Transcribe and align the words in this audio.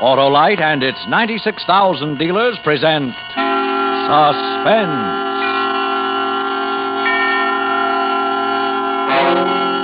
Autolite 0.00 0.60
and 0.60 0.84
its 0.84 0.98
96,000 1.08 2.18
dealers 2.18 2.56
present 2.62 3.10
Suspense. 3.10 4.94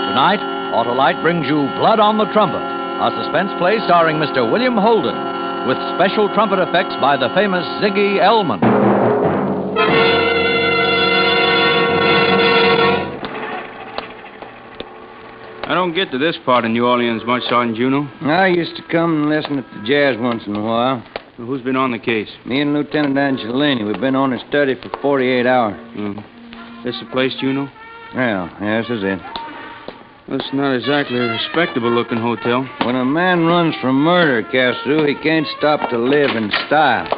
Tonight, 0.06 0.38
Autolite 0.70 1.20
brings 1.20 1.48
you 1.48 1.66
Blood 1.74 1.98
on 1.98 2.16
the 2.16 2.30
Trumpet, 2.32 2.62
a 2.62 3.10
suspense 3.24 3.50
play 3.58 3.78
starring 3.86 4.18
Mr. 4.18 4.48
William 4.48 4.76
Holden, 4.76 5.18
with 5.66 5.78
special 5.98 6.32
trumpet 6.32 6.60
effects 6.62 6.94
by 7.00 7.16
the 7.16 7.28
famous 7.34 7.66
Ziggy 7.82 8.22
Elman. 8.22 8.93
Don't 15.84 15.94
get 15.94 16.10
to 16.10 16.16
this 16.16 16.38
part 16.46 16.64
of 16.64 16.70
New 16.70 16.86
Orleans 16.86 17.20
much, 17.26 17.42
Sergeant 17.42 17.76
Juno. 17.76 18.08
I 18.22 18.46
used 18.46 18.74
to 18.76 18.82
come 18.90 19.20
and 19.20 19.28
listen 19.28 19.56
to 19.56 19.62
the 19.62 19.86
jazz 19.86 20.16
once 20.18 20.42
in 20.46 20.56
a 20.56 20.62
while. 20.62 21.04
Well, 21.36 21.46
who's 21.46 21.60
been 21.60 21.76
on 21.76 21.92
the 21.92 21.98
case? 21.98 22.30
Me 22.46 22.62
and 22.62 22.72
Lieutenant 22.72 23.16
Angelini, 23.16 23.84
we've 23.84 24.00
been 24.00 24.16
on 24.16 24.32
his 24.32 24.40
study 24.48 24.76
for 24.80 24.88
48 25.02 25.44
hours. 25.44 25.76
Uh, 25.92 26.22
this 26.84 26.96
the 27.00 27.06
place, 27.12 27.34
Juno? 27.38 27.68
Well, 28.16 28.48
yeah, 28.62 28.80
this 28.80 28.96
is 28.96 29.04
it. 29.04 29.20
Well, 30.26 30.40
it's 30.40 30.54
not 30.54 30.72
exactly 30.72 31.18
a 31.18 31.28
respectable 31.28 31.90
looking 31.90 32.16
hotel. 32.16 32.66
When 32.86 32.96
a 32.96 33.04
man 33.04 33.44
runs 33.44 33.74
from 33.82 33.96
murder, 33.96 34.40
Castro, 34.48 35.04
he 35.06 35.14
can't 35.22 35.46
stop 35.58 35.90
to 35.90 35.98
live 35.98 36.30
in 36.30 36.50
style. 36.66 37.12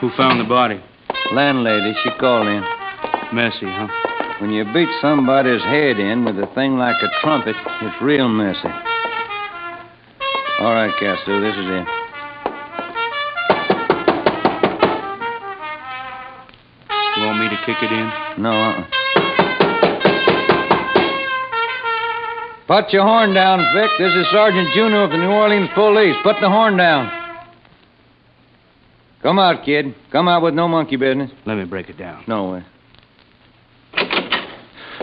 Who 0.00 0.08
found 0.16 0.40
the 0.40 0.48
body? 0.48 0.82
Landlady, 1.34 1.92
she 2.02 2.10
called 2.18 2.48
in. 2.48 2.64
Messy, 3.34 3.68
huh? 3.68 4.09
When 4.40 4.52
you 4.52 4.64
beat 4.72 4.88
somebody's 5.02 5.62
head 5.62 6.00
in 6.00 6.24
with 6.24 6.38
a 6.38 6.46
thing 6.54 6.78
like 6.78 6.96
a 7.02 7.08
trumpet, 7.20 7.54
it's 7.82 8.02
real 8.02 8.26
messy. 8.26 8.72
All 10.60 10.72
right, 10.72 10.90
Castro, 10.98 11.42
this 11.42 11.54
is 11.54 11.66
it. 11.68 11.86
You 17.18 17.26
want 17.26 17.38
me 17.38 17.50
to 17.50 17.56
kick 17.66 17.76
it 17.82 17.92
in? 17.92 18.42
No, 18.42 18.50
uh-uh. 18.50 18.86
Put 22.66 22.94
your 22.94 23.02
horn 23.02 23.34
down, 23.34 23.58
Vic. 23.74 23.90
This 23.98 24.14
is 24.14 24.26
Sergeant 24.32 24.68
Juno 24.74 25.04
of 25.04 25.10
the 25.10 25.18
New 25.18 25.28
Orleans 25.28 25.68
Police. 25.74 26.16
Put 26.22 26.36
the 26.40 26.48
horn 26.48 26.78
down. 26.78 27.10
Come 29.22 29.38
out, 29.38 29.66
kid. 29.66 29.94
Come 30.10 30.28
out 30.28 30.42
with 30.42 30.54
no 30.54 30.66
monkey 30.66 30.96
business. 30.96 31.30
Let 31.44 31.58
me 31.58 31.64
break 31.64 31.90
it 31.90 31.98
down. 31.98 32.24
No 32.26 32.52
way. 32.52 32.64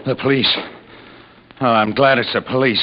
The 0.07 0.15
police. 0.15 0.57
Oh, 1.59 1.65
I'm 1.65 1.93
glad 1.93 2.17
it's 2.17 2.31
the 2.31 2.41
police. 2.41 2.81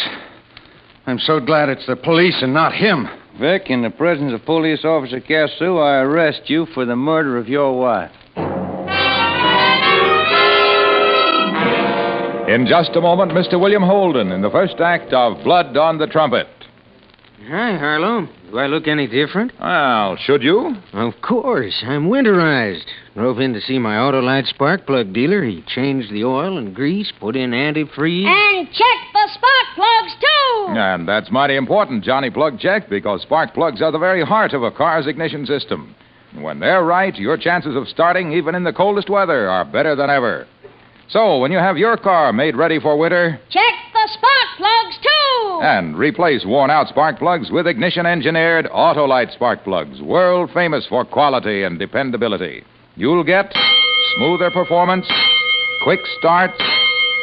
I'm 1.06 1.18
so 1.18 1.40
glad 1.40 1.70
it's 1.70 1.86
the 1.86 1.96
police 1.96 2.36
and 2.42 2.52
not 2.52 2.74
him. 2.74 3.08
Vic, 3.40 3.70
in 3.70 3.80
the 3.80 3.88
presence 3.88 4.34
of 4.34 4.44
Police 4.44 4.84
Officer 4.84 5.22
Cassou, 5.22 5.82
I 5.82 6.02
arrest 6.02 6.42
you 6.50 6.66
for 6.74 6.84
the 6.84 6.96
murder 6.96 7.38
of 7.38 7.48
your 7.48 7.80
wife. 7.80 8.10
In 12.46 12.66
just 12.66 12.90
a 12.94 13.00
moment, 13.00 13.32
Mr. 13.32 13.58
William 13.58 13.82
Holden 13.82 14.30
in 14.30 14.42
the 14.42 14.50
first 14.50 14.74
act 14.80 15.14
of 15.14 15.42
Blood 15.44 15.78
on 15.78 15.96
the 15.96 16.06
Trumpet. 16.06 16.46
Hi, 17.46 17.76
Harlow. 17.76 18.26
Do 18.50 18.58
I 18.58 18.66
look 18.66 18.88
any 18.88 19.06
different? 19.06 19.52
Well, 19.60 20.16
should 20.16 20.42
you? 20.42 20.76
Of 20.94 21.12
course. 21.20 21.84
I'm 21.86 22.08
winterized. 22.08 22.84
Drove 23.14 23.38
in 23.38 23.52
to 23.52 23.60
see 23.60 23.78
my 23.78 23.96
Autolite 23.96 24.46
spark 24.46 24.86
plug 24.86 25.12
dealer. 25.12 25.44
He 25.44 25.62
changed 25.66 26.10
the 26.10 26.24
oil 26.24 26.56
and 26.56 26.74
grease, 26.74 27.12
put 27.20 27.36
in 27.36 27.50
antifreeze. 27.50 28.24
And 28.24 28.66
checked 28.68 29.12
the 29.12 29.28
spark 29.34 29.66
plugs, 29.74 30.14
too. 30.20 30.66
And 30.68 31.06
that's 31.06 31.30
mighty 31.30 31.56
important, 31.56 32.02
Johnny 32.02 32.30
Plug 32.30 32.58
check, 32.58 32.88
because 32.88 33.20
spark 33.22 33.52
plugs 33.52 33.82
are 33.82 33.92
the 33.92 33.98
very 33.98 34.24
heart 34.24 34.54
of 34.54 34.62
a 34.62 34.70
car's 34.70 35.06
ignition 35.06 35.44
system. 35.44 35.94
When 36.34 36.60
they're 36.60 36.84
right, 36.84 37.14
your 37.14 37.36
chances 37.36 37.76
of 37.76 37.88
starting, 37.88 38.32
even 38.32 38.54
in 38.54 38.64
the 38.64 38.72
coldest 38.72 39.10
weather, 39.10 39.50
are 39.50 39.66
better 39.66 39.94
than 39.94 40.08
ever. 40.08 40.46
So, 41.10 41.38
when 41.38 41.52
you 41.52 41.58
have 41.58 41.76
your 41.76 41.98
car 41.98 42.32
made 42.32 42.56
ready 42.56 42.80
for 42.80 42.96
winter, 42.96 43.38
Check 43.50 43.74
the 43.92 44.08
spark 44.14 44.33
plugs, 44.56 44.96
too. 45.02 45.60
and 45.62 45.96
replace 45.96 46.44
worn 46.44 46.70
out 46.70 46.88
spark 46.88 47.18
plugs 47.18 47.50
with 47.50 47.66
ignition 47.66 48.06
engineered 48.06 48.66
Autolite 48.66 49.32
spark 49.32 49.64
plugs, 49.64 50.00
world 50.00 50.50
famous 50.52 50.86
for 50.86 51.04
quality 51.04 51.62
and 51.62 51.78
dependability. 51.78 52.64
You'll 52.96 53.24
get 53.24 53.52
smoother 54.16 54.50
performance, 54.50 55.06
quick 55.82 56.00
starts, 56.18 56.60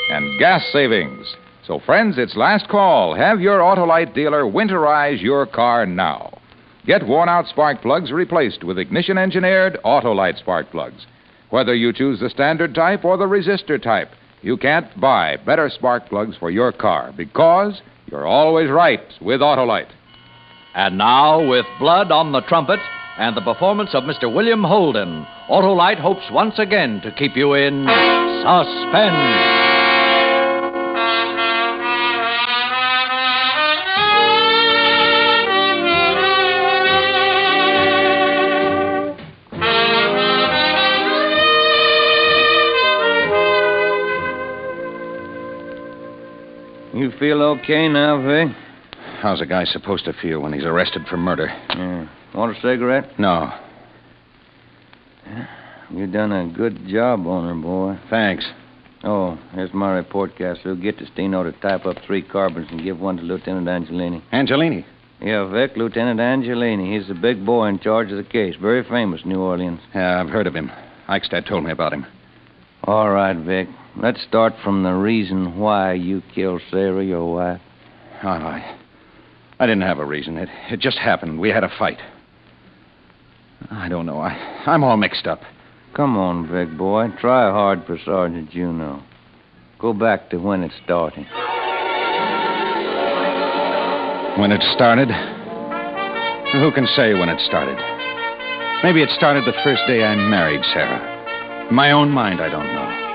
and 0.10 0.40
gas 0.40 0.64
savings. 0.74 1.26
So, 1.66 1.80
friends, 1.80 2.18
it's 2.18 2.36
last 2.36 2.68
call. 2.68 3.16
Have 3.16 3.40
your 3.40 3.60
Autolite 3.60 4.14
dealer 4.14 4.44
winterize 4.44 5.22
your 5.22 5.46
car 5.46 5.86
now. 5.86 6.38
Get 6.86 7.06
worn 7.08 7.30
out 7.30 7.48
spark 7.48 7.82
plugs 7.82 8.12
replaced 8.12 8.64
with 8.64 8.80
ignition 8.80 9.18
engineered 9.18 9.78
Autolite 9.86 10.40
spark 10.40 10.72
plugs. 10.72 11.06
Whether 11.52 11.76
you 11.76 11.94
choose 11.94 12.20
the 12.20 12.30
standard 12.30 12.74
type 12.74 13.06
or 13.06 13.18
the 13.18 13.26
resistor 13.26 13.82
type, 13.82 14.10
you 14.42 14.58
can't 14.58 15.00
buy 15.00 15.38
better 15.38 15.70
spark 15.70 16.10
plugs 16.10 16.36
for 16.38 16.50
your 16.50 16.72
car 16.72 17.14
because 17.16 17.82
you're 18.08 18.26
always 18.26 18.70
right 18.70 19.04
with 19.22 19.42
Autolite. 19.42 19.92
And 20.74 20.98
now, 20.98 21.46
with 21.48 21.66
Blood 21.80 22.12
on 22.12 22.32
the 22.32 22.42
Trumpet 22.42 22.80
and 23.18 23.36
the 23.36 23.42
performance 23.42 23.92
of 23.94 24.04
Mr. 24.04 24.34
William 24.34 24.64
Holden, 24.64 25.26
Autolite 25.50 26.00
hopes 26.00 26.26
once 26.32 26.58
again 26.60 27.02
to 27.02 27.12
keep 27.12 27.36
you 27.36 27.54
in 27.54 27.86
suspense. 28.44 29.61
You 47.02 47.10
feel 47.18 47.42
okay 47.42 47.88
now, 47.88 48.22
Vic? 48.22 48.56
How's 49.24 49.42
a 49.42 49.46
guy 49.48 49.66
supposed 49.66 50.06
to 50.06 50.14
feel 50.22 50.40
when 50.40 50.54
he's 50.54 50.66
arrested 50.66 51.08
for 51.10 51.18
murder? 51.18 51.48
Yeah. 51.70 52.08
Want 52.36 52.56
a 52.56 52.62
cigarette? 52.62 53.20
No. 53.20 53.52
You 55.90 56.06
done 56.06 56.32
a 56.32 56.48
good 56.56 56.88
job 56.88 57.26
on 57.26 57.48
her, 57.48 57.60
boy. 57.60 58.00
Thanks. 58.12 58.48
Oh, 59.04 59.40
here's 59.56 59.74
my 59.74 59.94
report, 59.94 60.38
Castro. 60.38 60.76
Get 60.76 61.00
to 61.00 61.08
Steno 61.08 61.42
to 61.42 61.52
type 61.54 61.88
up 61.88 61.98
three 62.06 62.22
carbons 62.22 62.68
and 62.70 62.84
give 62.84 63.00
one 63.00 63.18
to 63.18 63.24
Lieutenant 63.24 63.66
Angelini. 63.66 64.22
Angelini. 64.32 64.86
Yeah, 65.20 65.52
Vic, 65.52 65.72
Lieutenant 65.78 66.20
Angelini. 66.20 66.96
He's 66.96 67.08
the 67.08 67.20
big 67.20 67.44
boy 67.44 67.66
in 67.66 67.80
charge 67.80 68.12
of 68.12 68.18
the 68.18 68.30
case. 68.30 68.54
Very 68.62 68.84
famous, 68.84 69.22
New 69.26 69.42
Orleans. 69.42 69.80
Yeah, 69.96 70.22
I've 70.22 70.30
heard 70.30 70.46
of 70.46 70.56
him. 70.56 70.70
Eichstadt 71.10 71.48
told 71.48 71.64
me 71.64 71.72
about 71.72 71.94
him. 71.94 72.06
All 72.84 73.10
right, 73.10 73.36
Vic. 73.36 73.68
Let's 73.98 74.24
start 74.24 74.54
from 74.64 74.84
the 74.84 74.94
reason 74.94 75.60
why 75.60 75.94
you 75.94 76.24
killed 76.34 76.62
Sarah, 76.72 77.04
your 77.04 77.34
wife. 77.34 77.62
Oh, 78.24 78.30
I, 78.30 78.78
I 79.60 79.66
didn't 79.66 79.82
have 79.82 80.00
a 80.00 80.06
reason. 80.06 80.38
It, 80.38 80.50
it 80.70 80.80
just 80.80 80.98
happened. 80.98 81.40
We 81.40 81.50
had 81.50 81.64
a 81.64 81.70
fight. 81.78 82.00
I 83.70 83.90
don't 83.90 84.06
know. 84.06 84.20
I, 84.20 84.64
I'm 84.66 84.84
all 84.84 84.96
mixed 84.96 85.28
up. 85.28 85.42
Come 85.94 86.18
on, 86.18 86.50
Vic, 86.50 86.78
boy. 86.78 87.10
Try 87.20 87.52
hard 87.52 87.86
for 87.86 87.98
Sergeant 88.06 88.50
Juno. 88.50 89.04
Go 89.78 89.94
back 89.94 90.30
to 90.30 90.38
when 90.38 90.64
it 90.64 90.72
started. 90.86 91.26
When 94.40 94.52
it 94.54 94.64
started? 94.74 95.10
Who 96.54 96.72
can 96.72 96.88
say 96.96 97.14
when 97.14 97.28
it 97.28 97.42
started? 97.42 97.78
Maybe 98.84 99.04
it 99.04 99.10
started 99.18 99.44
the 99.46 99.60
first 99.64 99.82
day 99.86 100.04
I 100.04 100.16
married 100.16 100.64
Sarah. 100.74 101.68
In 101.70 101.76
my 101.76 101.92
own 101.92 102.10
mind, 102.10 102.42
I 102.42 102.50
don't 102.50 102.68
know. 102.68 103.11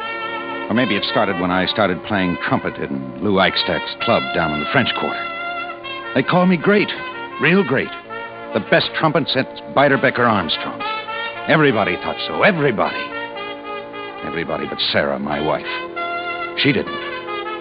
Or 0.68 0.74
maybe 0.74 0.96
it 0.96 1.04
started 1.04 1.40
when 1.40 1.52
I 1.52 1.66
started 1.66 2.02
playing 2.04 2.36
trumpet 2.48 2.74
in 2.76 3.22
Lou 3.22 3.34
Eichstadt's 3.34 3.94
club 4.04 4.22
down 4.34 4.52
in 4.52 4.60
the 4.60 4.70
French 4.72 4.88
Quarter. 4.98 6.12
They 6.14 6.24
call 6.24 6.46
me 6.46 6.56
great, 6.56 6.88
real 7.40 7.62
great. 7.62 7.90
The 8.52 8.66
best 8.68 8.90
trumpet 8.98 9.28
since 9.28 9.46
Beiderbecke 9.76 10.18
Armstrong. 10.18 10.80
Everybody 11.46 11.94
thought 11.96 12.18
so. 12.26 12.42
Everybody. 12.42 12.98
Everybody 14.26 14.66
but 14.66 14.80
Sarah, 14.90 15.20
my 15.20 15.40
wife. 15.40 15.68
She 16.58 16.72
didn't. 16.72 16.98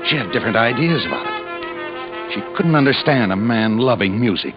She 0.10 0.16
had 0.16 0.32
different 0.32 0.56
ideas 0.56 1.06
about 1.06 1.28
it. 1.28 2.34
She 2.34 2.42
couldn't 2.58 2.76
understand 2.76 3.32
a 3.32 3.36
man 3.36 3.78
loving 3.78 4.20
music. 4.20 4.56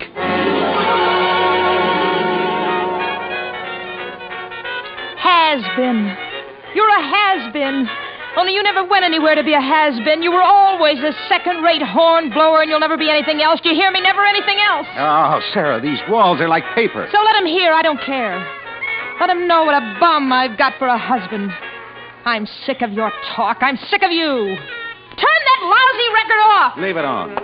Has 5.21 5.63
been. 5.77 6.17
You're 6.75 6.89
a 6.89 7.03
has 7.03 7.53
been. 7.53 7.87
Only 8.39 8.55
you 8.55 8.63
never 8.63 8.85
went 8.85 9.05
anywhere 9.05 9.35
to 9.35 9.43
be 9.43 9.53
a 9.53 9.61
has 9.61 9.99
been. 10.05 10.23
You 10.23 10.31
were 10.31 10.43
always 10.43 10.99
a 11.01 11.11
second 11.29 11.61
rate 11.63 11.83
horn 11.83 12.31
blower, 12.31 12.63
and 12.63 12.71
you'll 12.71 12.79
never 12.79 12.97
be 12.97 13.11
anything 13.11 13.43
else. 13.43 13.61
Do 13.61 13.69
you 13.71 13.75
hear 13.75 13.91
me? 13.91 14.01
Never 14.01 14.25
anything 14.25 14.59
else. 14.61 14.87
Oh, 14.95 15.41
Sarah, 15.53 15.81
these 15.81 15.99
walls 16.09 16.41
are 16.41 16.47
like 16.47 16.63
paper. 16.77 17.09
So 17.11 17.19
let 17.19 17.35
him 17.35 17.47
hear. 17.47 17.73
I 17.73 17.83
don't 17.83 18.01
care. 18.01 18.39
Let 19.19 19.29
him 19.29 19.49
know 19.49 19.65
what 19.65 19.75
a 19.75 19.97
bum 19.99 20.33
I've 20.33 20.57
got 20.57 20.79
for 20.79 20.87
a 20.87 20.97
husband. 20.97 21.51
I'm 22.25 22.47
sick 22.65 22.81
of 22.81 22.93
your 22.93 23.11
talk. 23.35 23.59
I'm 23.61 23.77
sick 23.91 24.05
of 24.05 24.13
you. 24.13 24.55
Turn 24.55 25.41
that 25.51 25.61
lousy 25.67 26.09
record 26.15 26.41
off. 26.41 26.79
Leave 26.79 26.97
it 26.97 27.05
on. 27.05 27.35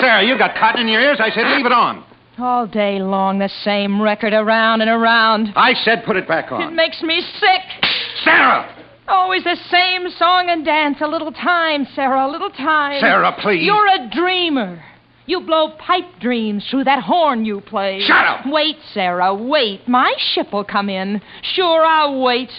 Sarah, 0.00 0.26
you 0.26 0.36
got 0.36 0.56
cotton 0.56 0.82
in 0.82 0.88
your 0.88 1.02
ears. 1.02 1.18
I 1.20 1.30
said 1.30 1.46
leave 1.56 1.66
it 1.66 1.72
on. 1.72 2.04
All 2.38 2.66
day 2.66 2.98
long, 2.98 3.38
the 3.38 3.50
same 3.62 4.02
record 4.02 4.32
around 4.32 4.80
and 4.80 4.90
around. 4.90 5.52
I 5.54 5.74
said 5.84 6.02
put 6.04 6.16
it 6.16 6.26
back 6.26 6.50
on. 6.50 6.62
It 6.62 6.74
makes 6.74 7.00
me 7.00 7.20
sick. 7.38 7.86
Sarah! 8.24 8.74
Always 9.08 9.42
the 9.44 9.56
same 9.70 10.10
song 10.10 10.50
and 10.50 10.64
dance. 10.64 10.98
A 11.00 11.06
little 11.06 11.32
time, 11.32 11.86
Sarah, 11.94 12.26
a 12.26 12.30
little 12.30 12.50
time. 12.50 13.00
Sarah, 13.00 13.34
please. 13.40 13.64
You're 13.64 13.86
a 13.86 14.10
dreamer. 14.10 14.84
You 15.26 15.40
blow 15.40 15.70
pipe 15.78 16.20
dreams 16.20 16.66
through 16.70 16.84
that 16.84 17.02
horn 17.02 17.44
you 17.44 17.60
play. 17.60 18.00
Shut 18.00 18.24
up! 18.24 18.46
Wait, 18.46 18.76
Sarah, 18.94 19.34
wait. 19.34 19.86
My 19.86 20.14
ship 20.18 20.52
will 20.52 20.64
come 20.64 20.88
in. 20.88 21.20
Sure, 21.42 21.84
I'll 21.84 22.20
wait. 22.20 22.50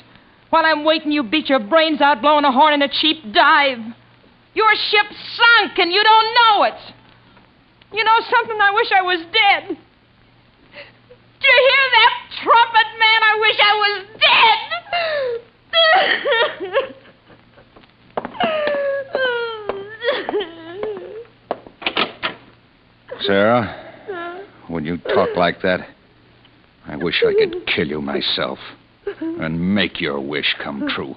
While 0.49 0.65
I'm 0.65 0.83
waiting, 0.83 1.11
you 1.11 1.23
beat 1.23 1.49
your 1.49 1.59
brains 1.59 2.01
out 2.01 2.21
blowing 2.21 2.45
a 2.45 2.51
horn 2.51 2.73
in 2.73 2.81
a 2.81 2.87
cheap 2.87 3.33
dive. 3.33 3.79
Your 4.53 4.75
ship's 4.75 5.15
sunk 5.35 5.77
and 5.77 5.91
you 5.91 6.03
don't 6.03 6.35
know 6.35 6.63
it. 6.63 6.79
You 7.93 8.03
know 8.03 8.19
something? 8.29 8.57
I 8.61 8.71
wish 8.71 8.91
I 8.91 9.01
was 9.01 9.19
dead. 9.19 9.77
Do 11.39 11.47
you 11.47 11.69
hear 11.69 11.85
that 11.97 12.13
trumpet, 12.43 12.89
man? 12.99 13.21
I 13.23 13.37
wish 13.39 13.59
I 13.59 13.73
was 13.75 14.05
dead. 14.19 15.48
Sarah, 23.21 24.45
when 24.67 24.85
you 24.85 24.97
talk 24.97 25.35
like 25.35 25.61
that, 25.61 25.81
I 26.87 26.95
wish 26.95 27.23
I 27.23 27.33
could 27.33 27.67
kill 27.67 27.87
you 27.87 28.01
myself 28.01 28.57
and 29.19 29.75
make 29.75 30.01
your 30.01 30.19
wish 30.19 30.55
come 30.63 30.87
true. 30.87 31.15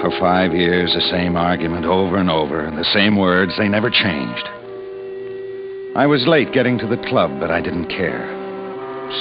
For 0.00 0.20
five 0.20 0.52
years, 0.54 0.94
the 0.94 1.00
same 1.10 1.36
argument 1.36 1.84
over 1.84 2.16
and 2.16 2.30
over, 2.30 2.60
and 2.60 2.78
the 2.78 2.84
same 2.84 3.16
words. 3.18 3.52
They 3.58 3.68
never 3.68 3.90
changed. 3.90 4.48
I 5.96 6.04
was 6.04 6.26
late 6.26 6.52
getting 6.52 6.76
to 6.80 6.86
the 6.86 6.98
club, 7.08 7.40
but 7.40 7.50
I 7.50 7.62
didn't 7.62 7.88
care. 7.88 8.28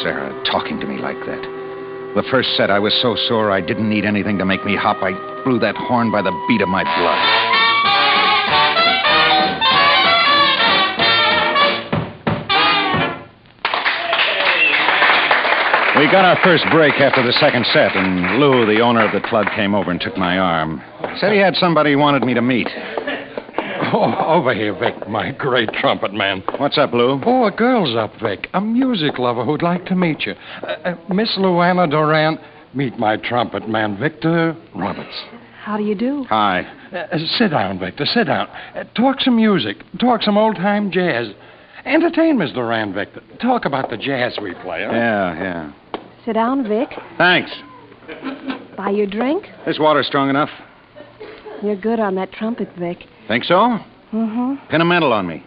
Sarah 0.03 0.27
talking 0.43 0.77
to 0.81 0.85
me 0.85 0.97
like 0.97 1.15
that. 1.23 1.41
The 2.19 2.23
first 2.29 2.49
set, 2.57 2.69
I 2.69 2.79
was 2.79 2.93
so 3.01 3.15
sore 3.29 3.49
I 3.49 3.61
didn't 3.61 3.89
need 3.89 4.03
anything 4.03 4.37
to 4.39 4.45
make 4.45 4.65
me 4.65 4.75
hop. 4.75 4.97
I 4.99 5.15
blew 5.45 5.57
that 5.59 5.77
horn 5.77 6.11
by 6.11 6.21
the 6.21 6.35
beat 6.49 6.59
of 6.59 6.67
my 6.67 6.83
blood. 6.83 7.23
We 15.95 16.11
got 16.11 16.25
our 16.25 16.43
first 16.43 16.65
break 16.71 16.95
after 16.99 17.23
the 17.23 17.31
second 17.39 17.65
set, 17.67 17.95
and 17.95 18.37
Lou, 18.37 18.65
the 18.65 18.81
owner 18.81 19.07
of 19.07 19.13
the 19.13 19.25
club, 19.25 19.47
came 19.55 19.73
over 19.73 19.91
and 19.91 20.01
took 20.01 20.17
my 20.17 20.37
arm. 20.37 20.83
Said 21.21 21.31
he 21.31 21.39
had 21.39 21.55
somebody 21.55 21.91
he 21.91 21.95
wanted 21.95 22.23
me 22.23 22.33
to 22.33 22.41
meet. 22.41 22.67
Oh, 23.93 24.13
over 24.27 24.53
here, 24.53 24.73
Vic, 24.77 25.07
my 25.07 25.31
great 25.31 25.69
trumpet 25.73 26.13
man. 26.13 26.43
What's 26.57 26.77
up, 26.77 26.93
Lou? 26.93 27.21
Oh, 27.25 27.45
a 27.45 27.51
girl's 27.51 27.95
up, 27.95 28.11
Vic. 28.21 28.47
A 28.53 28.61
music 28.61 29.19
lover 29.19 29.45
who'd 29.45 29.61
like 29.61 29.85
to 29.85 29.95
meet 29.95 30.25
you. 30.25 30.33
Uh, 30.63 30.65
uh, 30.65 31.13
Miss 31.13 31.37
Luana 31.37 31.89
Duran, 31.89 32.39
meet 32.73 32.97
my 32.97 33.17
trumpet 33.17 33.69
man, 33.69 33.97
Victor 33.97 34.55
Roberts. 34.75 35.15
How 35.61 35.77
do 35.77 35.83
you 35.83 35.95
do? 35.95 36.25
Hi. 36.29 36.61
Uh, 36.91 36.97
uh, 36.97 37.17
sit 37.37 37.49
down, 37.49 37.79
Victor, 37.79 38.05
sit 38.05 38.25
down. 38.25 38.47
Uh, 38.75 38.83
talk 38.95 39.19
some 39.21 39.35
music. 39.35 39.77
Talk 39.99 40.23
some 40.23 40.37
old 40.37 40.55
time 40.55 40.91
jazz. 40.91 41.27
Entertain 41.85 42.37
Miss 42.37 42.51
Duran, 42.51 42.93
Victor. 42.93 43.21
Talk 43.41 43.65
about 43.65 43.89
the 43.89 43.97
jazz 43.97 44.37
we 44.41 44.53
play, 44.55 44.83
huh? 44.83 44.91
Yeah, 44.91 45.33
yeah. 45.35 45.71
Sit 46.25 46.33
down, 46.33 46.67
Vic. 46.67 46.89
Thanks. 47.17 47.51
Buy 48.75 48.89
your 48.89 49.07
drink. 49.07 49.45
This 49.65 49.77
water's 49.79 50.07
strong 50.07 50.29
enough. 50.29 50.49
You're 51.63 51.75
good 51.75 51.99
on 51.99 52.15
that 52.15 52.31
trumpet, 52.31 52.69
Vic. 52.77 53.05
Think 53.27 53.43
so? 53.43 53.79
Mm-hmm. 54.13 54.67
Pin 54.69 54.81
a 54.81 54.85
medal 54.85 55.11
on 55.11 55.27
me. 55.27 55.43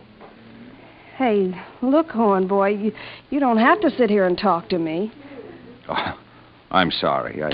Hey, 1.16 1.52
look, 1.82 2.10
Horn 2.10 2.46
boy, 2.46 2.68
you, 2.68 2.92
you 3.30 3.40
don't 3.40 3.58
have 3.58 3.80
to 3.80 3.90
sit 3.90 4.08
here 4.10 4.26
and 4.26 4.38
talk 4.38 4.68
to 4.68 4.78
me. 4.78 5.12
Oh, 5.88 6.18
I'm 6.70 6.90
sorry. 6.90 7.42
I, 7.42 7.50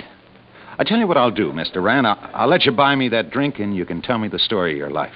I 0.78 0.84
tell 0.84 0.98
you 0.98 1.06
what 1.06 1.16
I'll 1.16 1.30
do, 1.30 1.52
Mr. 1.52 1.82
Rand. 1.82 2.06
I'll, 2.06 2.30
I'll 2.34 2.48
let 2.48 2.64
you 2.64 2.72
buy 2.72 2.94
me 2.94 3.08
that 3.10 3.30
drink, 3.30 3.58
and 3.58 3.74
you 3.74 3.86
can 3.86 4.02
tell 4.02 4.18
me 4.18 4.28
the 4.28 4.38
story 4.38 4.72
of 4.72 4.78
your 4.78 4.90
life. 4.90 5.14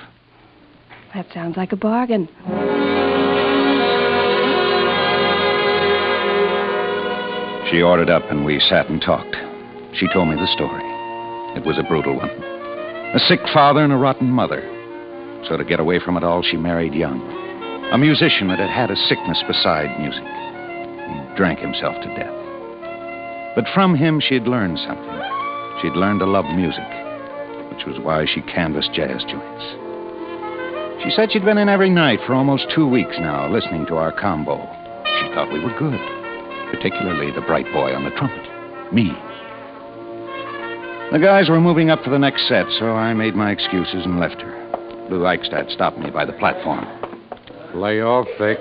That 1.14 1.26
sounds 1.34 1.56
like 1.56 1.72
a 1.72 1.76
bargain. 1.76 2.28
She 7.70 7.82
ordered 7.82 8.08
up, 8.08 8.22
and 8.30 8.46
we 8.46 8.60
sat 8.60 8.88
and 8.88 9.00
talked. 9.00 9.36
She 9.94 10.06
told 10.12 10.28
me 10.28 10.36
the 10.36 10.46
story. 10.54 10.84
It 11.54 11.66
was 11.66 11.78
a 11.78 11.82
brutal 11.82 12.16
one. 12.16 12.30
A 12.30 13.18
sick 13.18 13.40
father 13.52 13.82
and 13.84 13.92
a 13.92 13.96
rotten 13.96 14.30
mother. 14.30 14.77
So 15.46 15.56
to 15.56 15.64
get 15.64 15.78
away 15.78 16.00
from 16.00 16.16
it 16.16 16.24
all, 16.24 16.42
she 16.42 16.56
married 16.56 16.94
young. 16.94 17.20
A 17.92 17.98
musician 17.98 18.48
that 18.48 18.58
had 18.58 18.70
had 18.70 18.90
a 18.90 18.96
sickness 19.08 19.42
beside 19.46 19.98
music. 20.00 20.24
He 20.24 21.36
drank 21.36 21.58
himself 21.60 21.94
to 22.02 22.08
death. 22.16 22.34
But 23.54 23.66
from 23.72 23.94
him, 23.94 24.20
she'd 24.20 24.46
learned 24.46 24.78
something. 24.80 25.20
She'd 25.80 25.96
learned 25.96 26.20
to 26.20 26.26
love 26.26 26.44
music, 26.54 26.88
which 27.70 27.86
was 27.86 27.98
why 28.02 28.26
she 28.26 28.42
canvassed 28.42 28.92
jazz 28.92 29.22
joints. 29.24 29.64
She 31.02 31.10
said 31.14 31.30
she'd 31.30 31.44
been 31.44 31.58
in 31.58 31.68
every 31.68 31.90
night 31.90 32.18
for 32.26 32.34
almost 32.34 32.66
two 32.74 32.88
weeks 32.88 33.14
now, 33.20 33.48
listening 33.48 33.86
to 33.86 33.96
our 33.96 34.10
combo. 34.10 34.58
She 35.22 35.32
thought 35.32 35.52
we 35.52 35.62
were 35.62 35.78
good, 35.78 36.00
particularly 36.74 37.30
the 37.30 37.46
bright 37.46 37.70
boy 37.72 37.94
on 37.94 38.04
the 38.04 38.10
trumpet, 38.10 38.44
me. 38.92 39.14
The 41.12 41.22
guys 41.22 41.48
were 41.48 41.60
moving 41.60 41.88
up 41.88 42.02
for 42.02 42.10
the 42.10 42.18
next 42.18 42.48
set, 42.48 42.66
so 42.78 42.92
I 42.92 43.14
made 43.14 43.34
my 43.34 43.50
excuses 43.50 44.04
and 44.04 44.18
left 44.18 44.42
her. 44.42 44.57
Lou 45.10 45.24
Eichstadt 45.26 45.70
stopped 45.70 45.98
me 45.98 46.10
by 46.10 46.24
the 46.24 46.32
platform. 46.34 46.86
Lay 47.74 48.00
off, 48.00 48.26
Vic. 48.38 48.58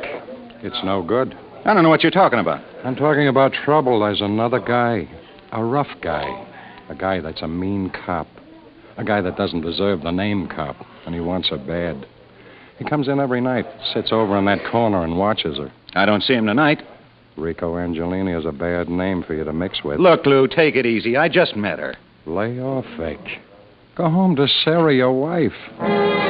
It's 0.64 0.84
no 0.84 1.04
good. 1.04 1.38
I 1.66 1.74
don't 1.74 1.84
know 1.84 1.90
what 1.90 2.04
you're 2.04 2.12
talking 2.12 2.40
about. 2.40 2.64
I'm 2.86 2.96
talking 2.96 3.28
about 3.28 3.52
trouble. 3.66 4.00
There's 4.00 4.22
another 4.22 4.60
guy. 4.60 5.10
A 5.52 5.64
rough 5.64 5.88
guy. 6.02 6.46
A 6.90 6.96
guy 6.96 7.20
that's 7.20 7.42
a 7.42 7.48
mean 7.48 7.92
cop. 8.06 8.28
A 8.98 9.04
guy 9.04 9.22
that 9.22 9.38
doesn't 9.38 9.62
deserve 9.62 10.02
the 10.02 10.12
name 10.12 10.48
cop, 10.48 10.78
and 11.06 11.14
he 11.14 11.22
wants 11.22 11.50
her 11.50 11.58
bad. 11.58 12.08
He 12.80 12.86
comes 12.86 13.08
in 13.08 13.20
every 13.20 13.42
night, 13.42 13.66
sits 13.94 14.10
over 14.12 14.38
in 14.38 14.46
that 14.46 14.60
corner, 14.72 15.04
and 15.04 15.18
watches 15.18 15.58
her. 15.58 15.72
I 15.96 16.06
don't 16.06 16.24
see 16.24 16.34
him 16.34 16.46
tonight. 16.46 16.82
Rico 17.36 17.76
Angelini 17.76 18.38
is 18.38 18.46
a 18.46 18.52
bad 18.52 18.90
name 18.90 19.24
for 19.24 19.34
you 19.34 19.44
to 19.44 19.54
mix 19.54 19.84
with. 19.84 20.00
Look, 20.00 20.26
Lou, 20.26 20.48
take 20.48 20.76
it 20.76 20.86
easy. 20.86 21.18
I 21.18 21.30
just 21.30 21.56
met 21.56 21.80
her. 21.80 21.96
Lay 22.26 22.60
off, 22.60 22.86
Vic. 22.98 23.20
Go 23.96 24.10
home 24.10 24.36
to 24.36 24.48
Sarah, 24.64 24.94
your 24.94 25.12
wife. 25.12 26.27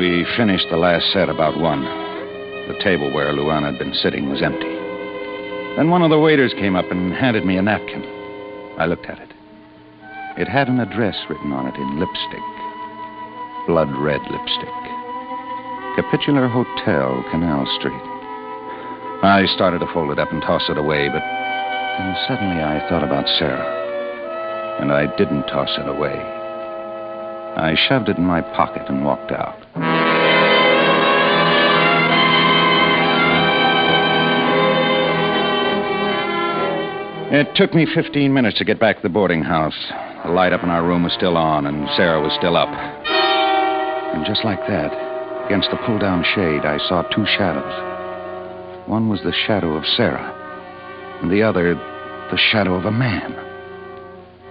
We 0.00 0.24
finished 0.34 0.64
the 0.70 0.78
last 0.78 1.12
set 1.12 1.28
about 1.28 1.60
one. 1.60 1.84
The 1.84 2.80
table 2.82 3.12
where 3.12 3.34
Luana 3.34 3.66
had 3.66 3.78
been 3.78 3.92
sitting 3.92 4.30
was 4.30 4.40
empty. 4.40 4.72
Then 5.76 5.90
one 5.90 6.00
of 6.00 6.08
the 6.08 6.18
waiters 6.18 6.54
came 6.54 6.74
up 6.74 6.90
and 6.90 7.12
handed 7.12 7.44
me 7.44 7.58
a 7.58 7.62
napkin. 7.62 8.00
I 8.78 8.86
looked 8.86 9.04
at 9.04 9.18
it. 9.20 9.28
It 10.40 10.48
had 10.48 10.68
an 10.68 10.80
address 10.80 11.20
written 11.28 11.52
on 11.52 11.66
it 11.66 11.76
in 11.76 12.00
lipstick. 12.00 12.48
Blood 13.68 13.92
red 14.00 14.22
lipstick. 14.32 14.80
Capitular 16.00 16.48
Hotel, 16.48 17.22
Canal 17.30 17.68
Street. 17.76 18.00
I 19.20 19.44
started 19.54 19.80
to 19.80 19.92
fold 19.92 20.12
it 20.12 20.18
up 20.18 20.32
and 20.32 20.40
toss 20.40 20.64
it 20.70 20.78
away, 20.78 21.10
but 21.12 21.20
then 21.20 22.16
suddenly 22.26 22.64
I 22.64 22.80
thought 22.88 23.04
about 23.04 23.28
Sarah. 23.36 24.80
And 24.80 24.92
I 24.92 25.14
didn't 25.18 25.44
toss 25.48 25.68
it 25.76 25.86
away. 25.86 26.39
I 27.60 27.76
shoved 27.88 28.08
it 28.08 28.16
in 28.16 28.24
my 28.24 28.40
pocket 28.40 28.88
and 28.88 29.04
walked 29.04 29.32
out. 29.32 29.56
It 37.30 37.54
took 37.54 37.74
me 37.74 37.86
15 37.94 38.32
minutes 38.32 38.58
to 38.58 38.64
get 38.64 38.80
back 38.80 38.96
to 38.96 39.02
the 39.02 39.08
boarding 39.10 39.42
house. 39.42 39.76
The 40.24 40.32
light 40.32 40.54
up 40.54 40.64
in 40.64 40.70
our 40.70 40.82
room 40.82 41.04
was 41.04 41.12
still 41.12 41.36
on, 41.36 41.66
and 41.66 41.86
Sarah 41.96 42.20
was 42.20 42.32
still 42.38 42.56
up. 42.56 42.70
And 42.70 44.24
just 44.24 44.42
like 44.42 44.60
that, 44.66 45.44
against 45.44 45.70
the 45.70 45.76
pull 45.84 45.98
down 45.98 46.24
shade, 46.34 46.64
I 46.64 46.78
saw 46.88 47.02
two 47.02 47.26
shadows. 47.26 48.88
One 48.88 49.08
was 49.10 49.20
the 49.22 49.34
shadow 49.46 49.76
of 49.76 49.84
Sarah, 49.96 50.32
and 51.20 51.30
the 51.30 51.42
other, 51.42 51.74
the 51.74 52.40
shadow 52.50 52.74
of 52.74 52.86
a 52.86 52.90
man. 52.90 53.32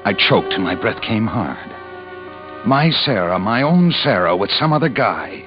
I 0.06 0.14
choked 0.14 0.54
and 0.54 0.64
my 0.64 0.76
breath 0.76 1.02
came 1.02 1.26
hard. 1.26 1.79
My 2.70 2.92
Sarah, 2.92 3.40
my 3.40 3.64
own 3.64 3.92
Sarah, 4.04 4.38
with 4.38 4.52
some 4.52 4.74
other 4.74 4.90
guy. 4.90 5.44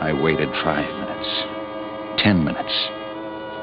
I 0.00 0.12
waited 0.12 0.48
five 0.62 0.86
minutes, 0.86 2.22
ten 2.22 2.44
minutes. 2.44 2.70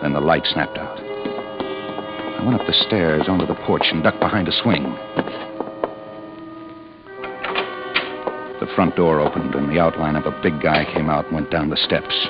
Then 0.02 0.12
the 0.12 0.20
light 0.20 0.46
snapped 0.46 0.78
out. 0.78 1.00
I 1.00 2.44
went 2.44 2.60
up 2.60 2.68
the 2.68 2.74
stairs 2.86 3.30
onto 3.30 3.46
the 3.46 3.56
porch 3.66 3.84
and 3.94 4.04
ducked 4.04 4.20
behind 4.20 4.50
a 4.50 4.62
swing. 4.62 4.84
The 8.60 8.68
front 8.76 8.98
door 8.98 9.22
opened, 9.22 9.56
and 9.56 9.70
the 9.70 9.80
outline 9.80 10.18
of 10.18 10.26
a 10.26 10.38
big 10.44 10.62
guy 10.62 10.84
came 10.94 11.10
out 11.10 11.28
and 11.28 11.36
went 11.36 11.50
down 11.50 11.70
the 11.70 11.78
steps. 11.78 12.28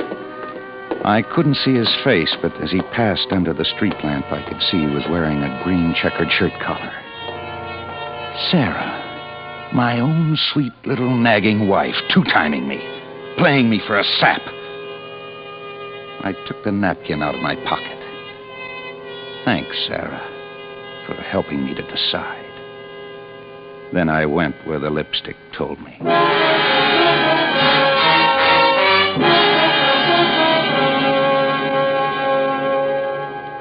I 1.03 1.23
couldn't 1.33 1.57
see 1.65 1.73
his 1.73 1.89
face, 2.03 2.37
but 2.39 2.53
as 2.61 2.69
he 2.69 2.83
passed 2.93 3.29
under 3.31 3.51
the 3.51 3.65
street 3.65 3.97
lamp, 4.03 4.27
I 4.29 4.47
could 4.47 4.61
see 4.61 4.81
he 4.81 4.93
was 4.93 5.09
wearing 5.09 5.41
a 5.41 5.63
green 5.63 5.95
checkered 5.99 6.29
shirt 6.29 6.53
collar. 6.61 6.93
Sarah, 8.51 9.04
my 9.75 9.99
own 9.99 10.37
sweet 10.53 10.71
little 10.85 11.13
nagging 11.17 11.67
wife, 11.67 11.95
two 12.13 12.23
timing 12.23 12.65
me, 12.65 12.77
playing 13.37 13.69
me 13.69 13.81
for 13.85 13.99
a 13.99 14.03
sap. 14.05 14.39
I 16.23 16.33
took 16.47 16.63
the 16.63 16.71
napkin 16.71 17.21
out 17.21 17.35
of 17.35 17.41
my 17.41 17.55
pocket. 17.55 17.99
Thanks, 19.43 19.75
Sarah, 19.85 20.25
for 21.05 21.15
helping 21.15 21.65
me 21.65 21.75
to 21.75 21.81
decide. 21.81 22.41
Then 23.93 24.07
I 24.07 24.25
went 24.25 24.55
where 24.65 24.79
the 24.79 24.89
lipstick 24.89 25.35
told 25.57 25.77
me. 25.81 25.97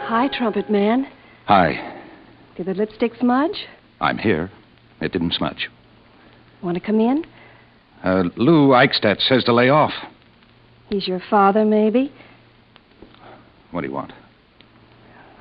Hi, 0.06 0.28
Trumpet 0.32 0.70
Man. 0.70 1.08
Hi, 1.46 2.00
Did 2.56 2.66
the 2.66 2.74
lipstick 2.74 3.16
smudge? 3.18 3.66
I'm 4.00 4.16
here. 4.16 4.52
It 5.00 5.10
didn't 5.10 5.34
smudge. 5.34 5.68
Want 6.64 6.76
to 6.76 6.80
come 6.80 6.98
in? 6.98 7.24
Uh, 8.02 8.24
Lou 8.36 8.70
Eichstadt 8.70 9.20
says 9.20 9.44
to 9.44 9.52
lay 9.52 9.68
off. 9.68 9.92
He's 10.88 11.06
your 11.06 11.20
father, 11.28 11.62
maybe? 11.64 12.10
What 13.70 13.82
do 13.82 13.86
you 13.86 13.92
want? 13.92 14.12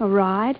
A 0.01 0.07
ride? 0.07 0.57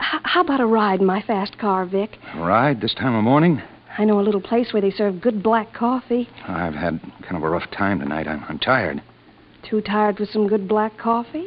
H- 0.00 0.20
how 0.24 0.42
about 0.42 0.60
a 0.60 0.66
ride 0.66 1.00
in 1.00 1.06
my 1.06 1.22
fast 1.22 1.56
car, 1.58 1.86
Vic? 1.86 2.18
A 2.34 2.40
ride 2.40 2.82
this 2.82 2.94
time 2.94 3.14
of 3.14 3.24
morning? 3.24 3.62
I 3.96 4.04
know 4.04 4.20
a 4.20 4.22
little 4.22 4.40
place 4.40 4.72
where 4.72 4.82
they 4.82 4.90
serve 4.90 5.22
good 5.22 5.42
black 5.42 5.72
coffee. 5.72 6.28
I've 6.46 6.74
had 6.74 7.00
kind 7.22 7.36
of 7.36 7.42
a 7.42 7.48
rough 7.48 7.70
time 7.70 8.00
tonight. 8.00 8.28
I'm, 8.28 8.44
I'm 8.48 8.58
tired. 8.58 9.02
Too 9.62 9.80
tired 9.80 10.18
for 10.18 10.26
some 10.26 10.46
good 10.46 10.68
black 10.68 10.98
coffee? 10.98 11.46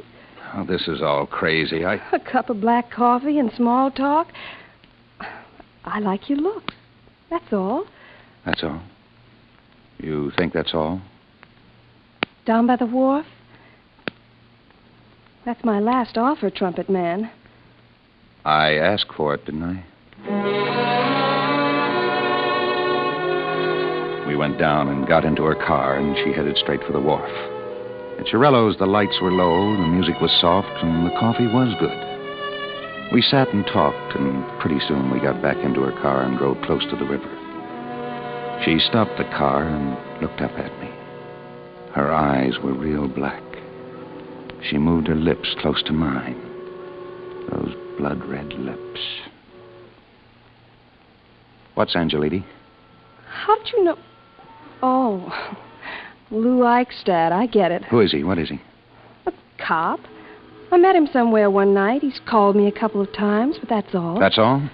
Oh, 0.56 0.66
this 0.66 0.88
is 0.88 1.04
all 1.04 1.28
crazy. 1.28 1.86
I. 1.86 1.96
A 2.12 2.20
cup 2.20 2.50
of 2.50 2.62
black 2.62 2.90
coffee 2.90 3.38
and 3.38 3.52
small 3.54 3.92
talk? 3.92 4.28
I 5.86 6.00
like 6.00 6.30
your 6.30 6.40
looks. 6.40 6.74
That's 7.30 7.54
all. 7.54 7.86
That's 8.46 8.64
all. 8.64 8.82
You 10.00 10.32
think 10.38 10.54
that's 10.54 10.74
all? 10.74 11.02
Down 12.46 12.68
by 12.68 12.76
the 12.76 12.86
wharf? 12.86 13.26
That's 15.46 15.64
my 15.64 15.80
last 15.80 16.18
offer, 16.18 16.50
Trumpet 16.50 16.90
Man. 16.90 17.32
I 18.46 18.74
asked 18.74 19.14
for 19.16 19.34
it, 19.34 19.46
didn't 19.46 19.64
I? 19.64 19.86
We 24.28 24.36
went 24.36 24.58
down 24.58 24.90
and 24.90 25.08
got 25.08 25.26
into 25.26 25.44
her 25.44 25.56
car, 25.56 25.98
and 25.98 26.16
she 26.18 26.34
headed 26.34 26.58
straight 26.58 26.84
for 26.86 26.94
the 26.94 27.00
wharf. 27.00 27.30
At 28.20 28.26
Chiarello's, 28.26 28.78
the 28.78 28.86
lights 28.86 29.20
were 29.22 29.32
low, 29.32 29.76
the 29.76 29.88
music 29.88 30.20
was 30.22 30.32
soft, 30.40 30.84
and 30.84 31.06
the 31.06 31.16
coffee 31.20 31.48
was 31.48 31.76
good. 31.80 33.14
We 33.14 33.22
sat 33.22 33.54
and 33.54 33.66
talked, 33.66 34.16
and 34.16 34.44
pretty 34.60 34.80
soon 34.88 35.12
we 35.12 35.20
got 35.20 35.42
back 35.42 35.58
into 35.58 35.82
her 35.82 36.02
car 36.02 36.24
and 36.24 36.38
drove 36.38 36.62
close 36.64 36.84
to 36.90 36.96
the 36.96 37.06
river. 37.06 37.43
She 38.66 38.80
stopped 38.80 39.18
the 39.18 39.26
car 39.26 39.64
and 39.64 40.22
looked 40.22 40.40
up 40.40 40.52
at 40.52 40.80
me. 40.80 40.90
Her 41.94 42.14
eyes 42.14 42.54
were 42.64 42.74
real 42.74 43.10
black. 43.10 43.44
She 44.70 44.78
moved 44.78 45.08
her 45.08 45.16
lips 45.16 45.54
close 45.60 45.84
to 45.84 45.92
mine. 45.92 46.40
Those 47.52 47.76
blood 47.98 48.24
red 48.24 48.54
lips. 48.54 49.02
What's 51.76 51.94
Angelini? 51.96 52.46
How'd 53.28 53.68
you 53.74 53.84
know? 53.84 53.98
Oh, 54.82 55.58
Lou 56.32 56.64
Eichstadt. 56.64 57.34
I 57.34 57.48
get 57.48 57.72
it. 57.72 57.84
Who 57.86 58.00
is 58.00 58.14
he? 58.14 58.24
What 58.24 58.38
is 58.38 58.50
he? 58.50 58.62
A 59.26 59.34
cop. 59.58 60.00
I 60.72 60.78
met 60.78 60.96
him 60.96 61.08
somewhere 61.12 61.52
one 61.52 61.74
night. 61.74 62.02
He's 62.02 62.22
called 62.26 62.56
me 62.56 62.68
a 62.68 62.72
couple 62.72 63.02
of 63.02 63.12
times, 63.12 63.58
but 63.60 63.68
that's 63.68 63.94
all. 63.94 64.20
That's 64.20 64.38
all? 64.38 64.70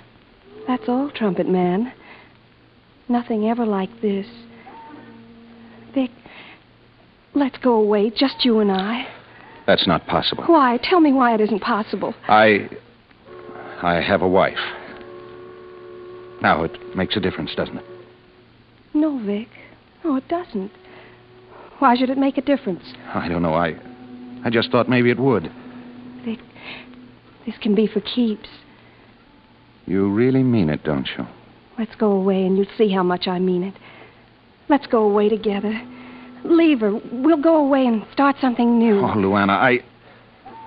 That's 0.67 0.87
all, 0.87 1.09
Trumpet 1.09 1.47
Man. 1.47 1.91
Nothing 3.09 3.49
ever 3.49 3.65
like 3.65 3.89
this. 4.01 4.27
Vic, 5.95 6.11
let's 7.33 7.57
go 7.57 7.73
away, 7.73 8.11
just 8.11 8.45
you 8.45 8.59
and 8.59 8.71
I. 8.71 9.07
That's 9.65 9.87
not 9.87 10.05
possible. 10.05 10.43
Why? 10.45 10.77
Tell 10.81 10.99
me 10.99 11.11
why 11.11 11.33
it 11.33 11.41
isn't 11.41 11.61
possible. 11.61 12.13
I. 12.27 12.69
I 13.81 14.01
have 14.01 14.21
a 14.21 14.27
wife. 14.27 14.57
Now, 16.41 16.63
it 16.63 16.95
makes 16.95 17.17
a 17.17 17.19
difference, 17.19 17.53
doesn't 17.55 17.77
it? 17.77 17.85
No, 18.93 19.19
Vic. 19.25 19.47
No, 20.03 20.15
it 20.15 20.27
doesn't. 20.27 20.71
Why 21.79 21.95
should 21.95 22.09
it 22.09 22.17
make 22.17 22.37
a 22.37 22.41
difference? 22.41 22.83
I 23.13 23.27
don't 23.27 23.41
know. 23.41 23.55
I. 23.55 23.75
I 24.45 24.49
just 24.49 24.71
thought 24.71 24.87
maybe 24.87 25.09
it 25.09 25.19
would. 25.19 25.51
Vic, 26.23 26.39
this 27.45 27.55
can 27.61 27.73
be 27.73 27.87
for 27.87 28.01
keeps. 28.01 28.49
You 29.85 30.11
really 30.11 30.43
mean 30.43 30.69
it, 30.69 30.83
don't 30.83 31.07
you? 31.17 31.25
Let's 31.79 31.95
go 31.95 32.11
away 32.11 32.45
and 32.45 32.57
you'll 32.57 32.67
see 32.77 32.91
how 32.91 33.03
much 33.03 33.25
I 33.29 33.39
mean 33.39 33.63
it. 33.63 33.73
Let's 34.67 34.85
go 34.85 35.03
away 35.03 35.29
together. 35.29 35.81
Leave 36.43 36.81
her. 36.81 36.99
We'll 37.09 37.41
go 37.41 37.55
away 37.55 37.87
and 37.87 38.05
start 38.11 38.35
something 38.41 38.77
new. 38.77 38.99
Oh, 38.99 39.15
Luana, 39.15 39.51
I. 39.51 39.79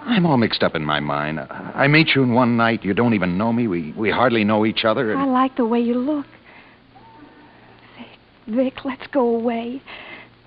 I'm 0.04 0.24
all 0.24 0.38
mixed 0.38 0.62
up 0.62 0.74
in 0.74 0.84
my 0.84 1.00
mind. 1.00 1.38
I 1.38 1.86
meet 1.86 2.08
you 2.14 2.22
in 2.22 2.32
one 2.32 2.56
night. 2.56 2.82
You 2.82 2.94
don't 2.94 3.12
even 3.14 3.38
know 3.38 3.52
me. 3.52 3.68
We, 3.68 3.92
we 3.92 4.10
hardly 4.10 4.42
know 4.42 4.64
each 4.64 4.84
other. 4.84 5.16
I 5.16 5.26
like 5.26 5.56
the 5.56 5.66
way 5.66 5.80
you 5.80 5.94
look. 5.94 6.26
Vic, 7.96 8.08
Vic, 8.48 8.84
let's 8.84 9.06
go 9.12 9.36
away. 9.36 9.80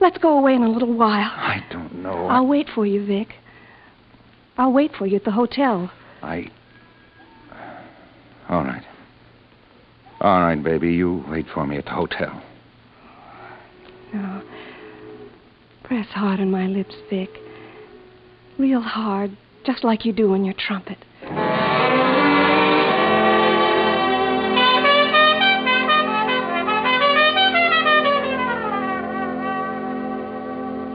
Let's 0.01 0.17
go 0.17 0.37
away 0.37 0.55
in 0.55 0.63
a 0.63 0.69
little 0.69 0.93
while. 0.93 1.31
I 1.31 1.63
don't 1.71 1.95
know. 2.03 2.25
I'll 2.27 2.47
wait 2.47 2.67
for 2.73 2.85
you, 2.85 3.05
Vic. 3.05 3.35
I'll 4.57 4.73
wait 4.73 4.91
for 4.97 5.05
you 5.05 5.15
at 5.15 5.23
the 5.23 5.31
hotel. 5.31 5.89
I. 6.21 6.51
All 8.49 8.63
right. 8.63 8.83
All 10.25 10.41
right, 10.41 10.61
baby. 10.61 10.91
You 10.91 11.23
wait 11.29 11.45
for 11.53 11.67
me 11.67 11.77
at 11.77 11.85
the 11.85 11.91
hotel. 11.91 12.41
Now, 14.11 14.41
press 15.83 16.07
hard 16.07 16.39
on 16.39 16.49
my 16.49 16.65
lips, 16.65 16.95
Vic. 17.11 17.29
Real 18.57 18.81
hard, 18.81 19.37
just 19.67 19.83
like 19.83 20.03
you 20.03 20.11
do 20.11 20.33
on 20.33 20.43
your 20.43 20.55
trumpet. 20.57 20.97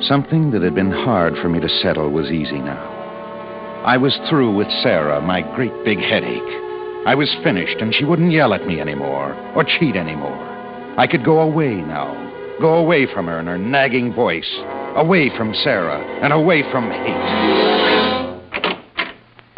Something 0.09 0.51
that 0.51 0.63
had 0.63 0.75
been 0.75 0.91
hard 0.91 1.35
for 1.41 1.49
me 1.49 1.61
to 1.61 1.69
settle 1.69 2.11
was 2.11 2.33
easy 2.33 2.59
now. 2.59 2.85
I 3.87 3.97
was 3.97 4.19
through 4.29 4.57
with 4.57 4.67
Sarah, 4.83 5.21
my 5.21 5.43
great 5.55 5.85
big 5.85 6.01
headache. 6.01 6.70
I 7.07 7.15
was 7.15 7.35
finished, 7.43 7.79
and 7.81 7.95
she 7.95 8.05
wouldn't 8.05 8.31
yell 8.31 8.53
at 8.53 8.67
me 8.67 8.79
anymore 8.79 9.33
or 9.57 9.65
cheat 9.65 9.97
anymore. 9.97 10.37
I 10.99 11.07
could 11.07 11.25
go 11.25 11.41
away 11.41 11.77
now, 11.77 12.13
go 12.61 12.75
away 12.75 13.07
from 13.07 13.27
her 13.27 13.39
and 13.39 13.49
her 13.49 13.57
nagging 13.57 14.13
voice, 14.13 14.51
away 14.97 15.31
from 15.35 15.55
Sarah 15.55 16.03
and 16.23 16.31
away 16.31 16.63
from 16.71 16.91
hate. 16.91 18.21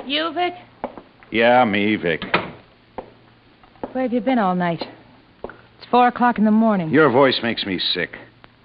You, 0.06 0.32
Vic? 0.32 0.54
Yeah, 1.32 1.64
me, 1.64 1.96
Vic. 1.96 2.22
Where 3.90 4.04
have 4.04 4.12
you 4.12 4.20
been 4.20 4.38
all 4.38 4.54
night? 4.54 4.84
It's 5.42 5.86
four 5.90 6.06
o'clock 6.06 6.38
in 6.38 6.44
the 6.44 6.52
morning. 6.52 6.90
Your 6.90 7.10
voice 7.10 7.40
makes 7.42 7.66
me 7.66 7.80
sick. 7.80 8.16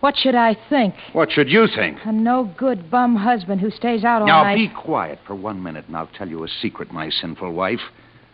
What 0.01 0.15
should 0.15 0.35
I 0.35 0.55
think? 0.69 0.93
What 1.13 1.31
should 1.31 1.49
you 1.49 1.65
think? 1.75 1.97
A 2.05 2.11
no 2.11 2.53
good 2.57 2.91
bum 2.91 3.15
husband 3.15 3.59
who 3.59 3.71
stays 3.71 4.03
out 4.03 4.21
all 4.21 4.27
Now, 4.27 4.43
night. 4.43 4.55
Now 4.57 4.67
be 4.67 4.73
quiet 4.81 5.17
for 5.25 5.33
one 5.33 5.63
minute, 5.63 5.85
and 5.87 5.97
I'll 5.97 6.09
tell 6.15 6.27
you 6.29 6.43
a 6.43 6.47
secret, 6.47 6.91
my 6.91 7.09
sinful 7.09 7.51
wife. 7.53 7.81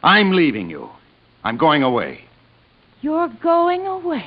I'm 0.04 0.32
leaving 0.32 0.70
you. 0.70 0.90
I'm 1.44 1.58
going 1.58 1.82
away. 1.82 2.26
You're 3.02 3.30
going 3.42 3.88
away. 3.88 4.26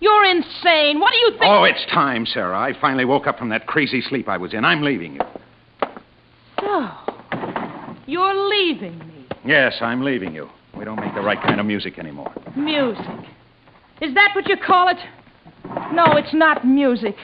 You're 0.00 0.24
insane. 0.24 1.00
What 1.00 1.12
do 1.12 1.18
you 1.18 1.30
think? 1.30 1.42
Oh, 1.44 1.64
it's 1.64 1.84
time, 1.92 2.26
Sarah. 2.26 2.58
I 2.58 2.72
finally 2.80 3.04
woke 3.04 3.26
up 3.26 3.38
from 3.38 3.50
that 3.50 3.66
crazy 3.66 4.00
sleep 4.00 4.28
I 4.28 4.36
was 4.36 4.52
in. 4.52 4.64
I'm 4.64 4.82
leaving 4.82 5.14
you. 5.14 5.20
So, 6.60 6.90
you're 8.06 8.48
leaving 8.48 8.98
me. 8.98 9.26
Yes, 9.44 9.74
I'm 9.80 10.02
leaving 10.02 10.34
you. 10.34 10.48
We 10.76 10.84
don't 10.84 11.00
make 11.00 11.14
the 11.14 11.20
right 11.20 11.40
kind 11.40 11.60
of 11.60 11.66
music 11.66 11.98
anymore. 11.98 12.32
Music. 12.56 13.04
Is 14.00 14.14
that 14.14 14.32
what 14.34 14.48
you 14.48 14.56
call 14.56 14.88
it? 14.88 14.98
No, 15.92 16.16
it's 16.16 16.34
not 16.34 16.66
music. 16.66 17.16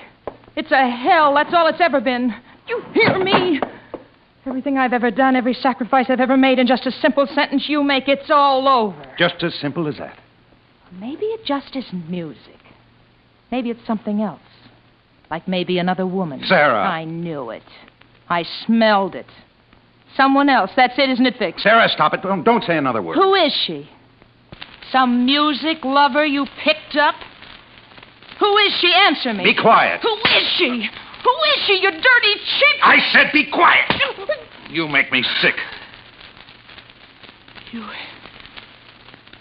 It's 0.57 0.71
a 0.71 0.91
hell. 0.91 1.35
That's 1.35 1.53
all 1.53 1.67
it's 1.67 1.81
ever 1.81 2.01
been. 2.01 2.35
You 2.69 2.83
hear 2.93 3.19
me? 3.19 3.61
Everything 4.47 4.79
I've 4.79 4.95
ever 4.95 5.11
done, 5.11 5.37
every 5.37 5.53
sacrifice 5.53 6.07
I've 6.09 6.21
ever 6.21 6.37
made 6.37 6.59
in 6.59 6.67
just 6.67 6.87
a 6.87 6.91
simple 6.91 7.27
sentence 7.27 7.69
you 7.69 7.83
make, 7.83 8.09
it's 8.09 8.31
all 8.31 8.67
over. 8.67 9.15
Just 9.19 9.43
as 9.43 9.55
simple 9.55 9.87
as 9.87 9.99
that. 9.99 10.19
Maybe 10.99 11.27
it 11.27 11.45
just 11.45 11.77
isn't 11.77 12.11
music. 12.11 12.59
Maybe 13.53 13.71
it's 13.71 13.87
something 13.87 14.23
else. 14.23 14.41
Like 15.31 15.47
maybe 15.47 15.79
another 15.79 16.07
woman. 16.07 16.43
Sarah. 16.47 16.83
I 16.83 17.05
knew 17.05 17.51
it. 17.51 17.63
I 18.29 18.45
smelled 18.67 19.15
it. 19.15 19.27
Someone 20.17 20.49
else. 20.49 20.71
That's 20.75 20.99
it, 20.99 21.11
isn't 21.11 21.27
it, 21.27 21.39
Vic? 21.39 21.59
Sarah, 21.59 21.89
stop 21.89 22.15
it. 22.15 22.23
Don't, 22.23 22.43
don't 22.43 22.65
say 22.65 22.77
another 22.77 23.03
word. 23.03 23.17
Who 23.17 23.35
is 23.35 23.53
she? 23.67 23.89
Some 24.91 25.25
music 25.25 25.85
lover 25.85 26.25
you 26.25 26.47
picked 26.65 26.97
up? 26.97 27.15
Who 28.41 28.57
is 28.59 28.73
she? 28.81 28.93
Answer 28.93 29.35
me. 29.35 29.45
Be 29.45 29.55
quiet. 29.55 30.01
Who 30.03 30.15
is 30.39 30.49
she? 30.57 30.89
Who 31.23 31.31
is 31.31 31.67
she, 31.67 31.75
you 31.83 31.91
dirty 31.91 32.35
chip? 32.59 32.77
I 32.83 32.99
said 33.12 33.33
be 33.33 33.50
quiet. 33.50 33.91
You 34.71 34.89
make 34.89 35.11
me 35.12 35.23
sick. 35.41 35.55
You. 37.73 37.85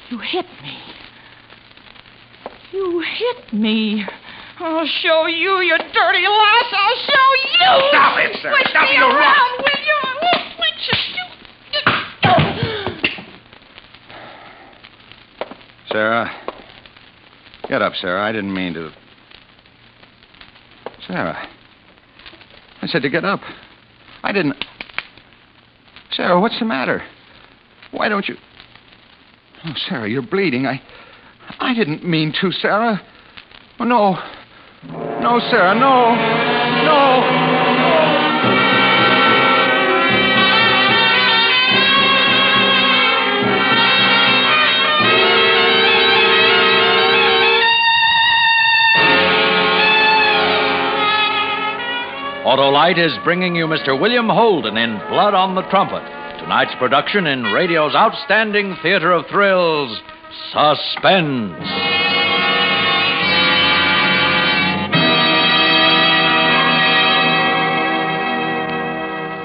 You 0.09 0.19
hit 0.19 0.45
me. 0.63 0.77
You 2.71 2.99
hit 3.01 3.53
me. 3.53 4.05
I'll 4.59 4.87
show 5.01 5.27
you, 5.27 5.59
you 5.61 5.77
dirty 5.77 6.27
lass. 6.27 6.73
I'll 6.73 6.97
show 7.05 7.33
you. 7.43 7.89
Stop 7.89 8.19
it, 8.19 8.37
sir. 8.41 8.51
Switch 8.55 8.67
Stop 8.71 8.83
me 8.89 8.95
your 8.95 9.07
around, 9.09 9.17
rough. 9.17 9.59
will 9.59 9.79
you? 9.85 9.99
Switch 10.55 10.89
you. 11.15 11.25
Sarah. 15.91 16.31
Get 17.67 17.81
up, 17.81 17.93
Sarah. 17.95 18.21
I 18.23 18.31
didn't 18.31 18.53
mean 18.53 18.73
to. 18.73 18.91
Sarah. 21.07 21.47
Said 22.89 23.03
to 23.03 23.09
get 23.09 23.23
up. 23.23 23.41
I 24.23 24.31
didn't. 24.31 24.55
Sarah, 26.11 26.39
what's 26.39 26.57
the 26.59 26.65
matter? 26.65 27.03
Why 27.91 28.09
don't 28.09 28.27
you. 28.27 28.35
Oh, 29.65 29.73
Sarah, 29.87 30.09
you're 30.09 30.21
bleeding. 30.21 30.65
I. 30.65 30.81
I 31.59 31.73
didn't 31.73 32.07
mean 32.07 32.33
to, 32.41 32.51
Sarah. 32.51 33.01
Oh, 33.79 33.83
no. 33.83 34.17
No, 34.83 35.39
Sarah, 35.49 35.75
no. 35.75 36.15
No. 36.85 37.48
Autolite 52.49 52.97
is 52.97 53.15
bringing 53.23 53.55
you 53.55 53.67
Mr. 53.67 53.89
William 53.89 54.27
Holden 54.27 54.75
in 54.75 54.97
Blood 55.09 55.35
on 55.35 55.53
the 55.53 55.61
Trumpet. 55.69 56.01
Tonight's 56.39 56.73
production 56.79 57.27
in 57.27 57.43
radio's 57.43 57.93
outstanding 57.93 58.75
theater 58.81 59.11
of 59.11 59.27
thrills, 59.27 60.01
Suspense. 60.51 61.53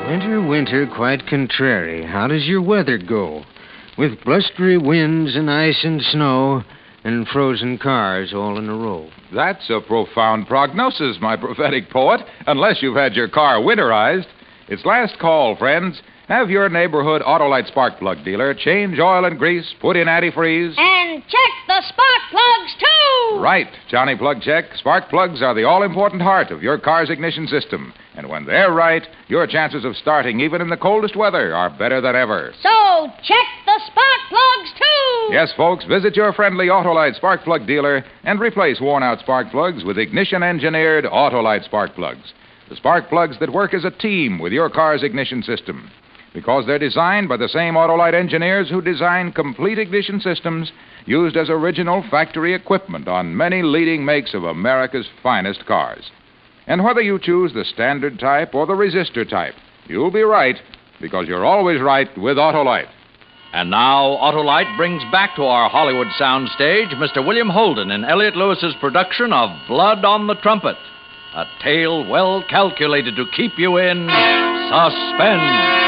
Winter, 0.09 0.41
winter, 0.41 0.87
quite 0.87 1.27
contrary. 1.27 2.07
How 2.07 2.27
does 2.27 2.47
your 2.47 2.63
weather 2.63 2.97
go? 2.97 3.45
With 3.99 4.25
blustery 4.25 4.79
winds 4.79 5.37
and 5.37 5.51
ice 5.51 5.85
and 5.85 6.01
snow 6.01 6.65
and 7.05 7.29
frozen 7.29 7.79
cars 7.79 8.33
all 8.35 8.59
in 8.59 8.69
a 8.69 8.75
row. 8.75 9.09
That's 9.33 9.69
a 9.69 9.81
profound 9.81 10.49
prognosis, 10.49 11.19
my 11.21 11.37
prophetic 11.37 11.91
poet, 11.91 12.21
unless 12.47 12.83
you've 12.83 12.97
had 12.97 13.15
your 13.15 13.29
car 13.29 13.59
winterized. 13.59 14.27
It's 14.69 14.85
last 14.87 15.19
call, 15.19 15.55
friends. 15.57 16.01
Have 16.29 16.49
your 16.49 16.71
neighborhood 16.71 17.21
Autolite 17.21 17.69
spark 17.69 17.99
plug 17.99 18.25
dealer 18.25 18.55
change 18.55 18.99
oil 18.99 19.27
and 19.27 19.39
grease, 19.39 19.75
put 19.83 19.95
in 19.95 20.09
antifreeze. 20.09 20.73
And 20.79 21.23
check 21.23 21.53
the 21.67 21.83
spark 21.83 22.23
plugs, 22.31 22.75
too. 22.81 23.41
Right, 23.41 23.69
Johnny 23.91 24.17
Plug 24.17 24.41
Check. 24.41 24.65
Spark 24.77 25.11
plugs 25.11 25.43
are 25.43 25.55
the 25.55 25.65
all 25.65 25.83
important 25.83 26.23
heart 26.23 26.51
of 26.51 26.63
your 26.63 26.79
car's 26.79 27.11
ignition 27.11 27.47
system. 27.47 27.93
And 28.17 28.31
when 28.31 28.47
they're 28.47 28.73
right, 28.73 29.03
your 29.29 29.47
chances 29.47 29.85
of 29.85 29.97
starting 29.97 30.41
even 30.41 30.63
in 30.63 30.71
the 30.71 30.79
coldest 30.79 31.15
weather 31.15 31.55
are 31.55 31.69
better 31.69 32.01
than 32.01 32.17
ever. 32.17 32.55
So 32.63 33.07
check 33.23 33.47
the 33.67 33.81
spark 33.87 34.21
plugs, 34.31 34.73
too. 34.79 35.29
Yes, 35.35 35.53
folks, 35.59 35.85
visit 35.85 36.17
your 36.17 36.33
friendly 36.33 36.69
Autolite 36.69 37.17
spark 37.17 37.45
plug 37.45 37.67
dealer 37.67 38.03
and 38.23 38.41
replace 38.41 38.81
worn 38.81 39.03
out 39.03 39.19
spark 39.19 39.51
plugs 39.51 39.85
with 39.85 39.99
ignition 39.99 40.43
engineered 40.43 41.05
Autolite 41.05 41.67
spark 41.67 41.95
plugs. 41.95 42.33
The 42.71 42.77
spark 42.77 43.11
plugs 43.11 43.37
that 43.41 43.53
work 43.53 43.75
as 43.75 43.85
a 43.85 43.91
team 43.91 44.39
with 44.39 44.55
your 44.55 44.71
car's 44.71 45.03
ignition 45.03 45.43
system. 45.43 45.91
Because 46.35 46.67
they're 46.67 46.81
designed 46.81 47.29
by 47.29 47.37
the 47.37 47.49
same 47.49 47.75
Autolite 47.75 48.13
engineers 48.13 48.69
who 48.69 48.83
design 48.83 49.33
complete 49.33 49.79
ignition 49.79 50.21
systems 50.21 50.73
used 51.07 51.37
as 51.37 51.49
original 51.49 52.05
factory 52.11 52.55
equipment 52.55 53.07
on 53.07 53.37
many 53.37 53.63
leading 53.63 54.05
makes 54.05 54.35
of 54.35 54.43
America's 54.45 55.07
finest 55.23 55.65
cars. 55.65 56.11
And 56.67 56.83
whether 56.83 57.01
you 57.01 57.21
choose 57.23 57.53
the 57.55 57.65
standard 57.65 58.19
type 58.19 58.55
or 58.55 58.67
the 58.67 58.73
resistor 58.73 59.29
type, 59.29 59.55
you'll 59.87 60.11
be 60.11 60.23
right 60.23 60.57
because 61.01 61.29
you're 61.29 61.45
always 61.45 61.81
right 61.81 62.09
with 62.19 62.37
Autolite. 62.37 62.89
And 63.53 63.71
now, 63.71 64.19
Autolite 64.21 64.77
brings 64.77 65.03
back 65.13 65.37
to 65.37 65.45
our 65.45 65.71
Hollywood 65.71 66.09
soundstage 66.19 66.93
Mr. 66.95 67.25
William 67.25 67.49
Holden 67.49 67.93
in 67.93 68.05
Elliot 68.05 68.35
Lewis's 68.35 68.75
production 68.81 69.33
of 69.33 69.51
Blood 69.69 70.05
on 70.05 70.27
the 70.27 70.35
Trumpet, 70.35 70.77
a 71.37 71.45
tale 71.63 72.09
well 72.09 72.43
calculated 72.51 73.15
to 73.15 73.27
keep 73.37 73.53
you 73.57 73.77
in 73.77 74.09
suspense. 74.71 75.84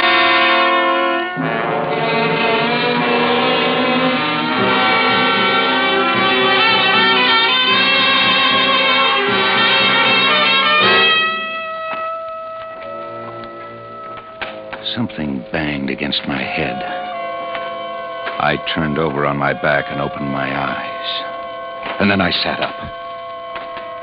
Something 14.96 15.44
banged 15.52 15.90
against 15.90 16.24
my 16.26 16.40
head. 16.40 16.80
I 18.40 18.56
turned 18.72 18.96
over 18.96 19.26
on 19.26 19.36
my 19.36 19.52
back 19.52 19.84
and 19.92 20.00
opened 20.00 20.32
my 20.32 20.48
eyes. 20.48 22.00
And 22.00 22.10
then 22.10 22.22
I 22.22 22.30
sat 22.32 22.60
up. 22.64 22.72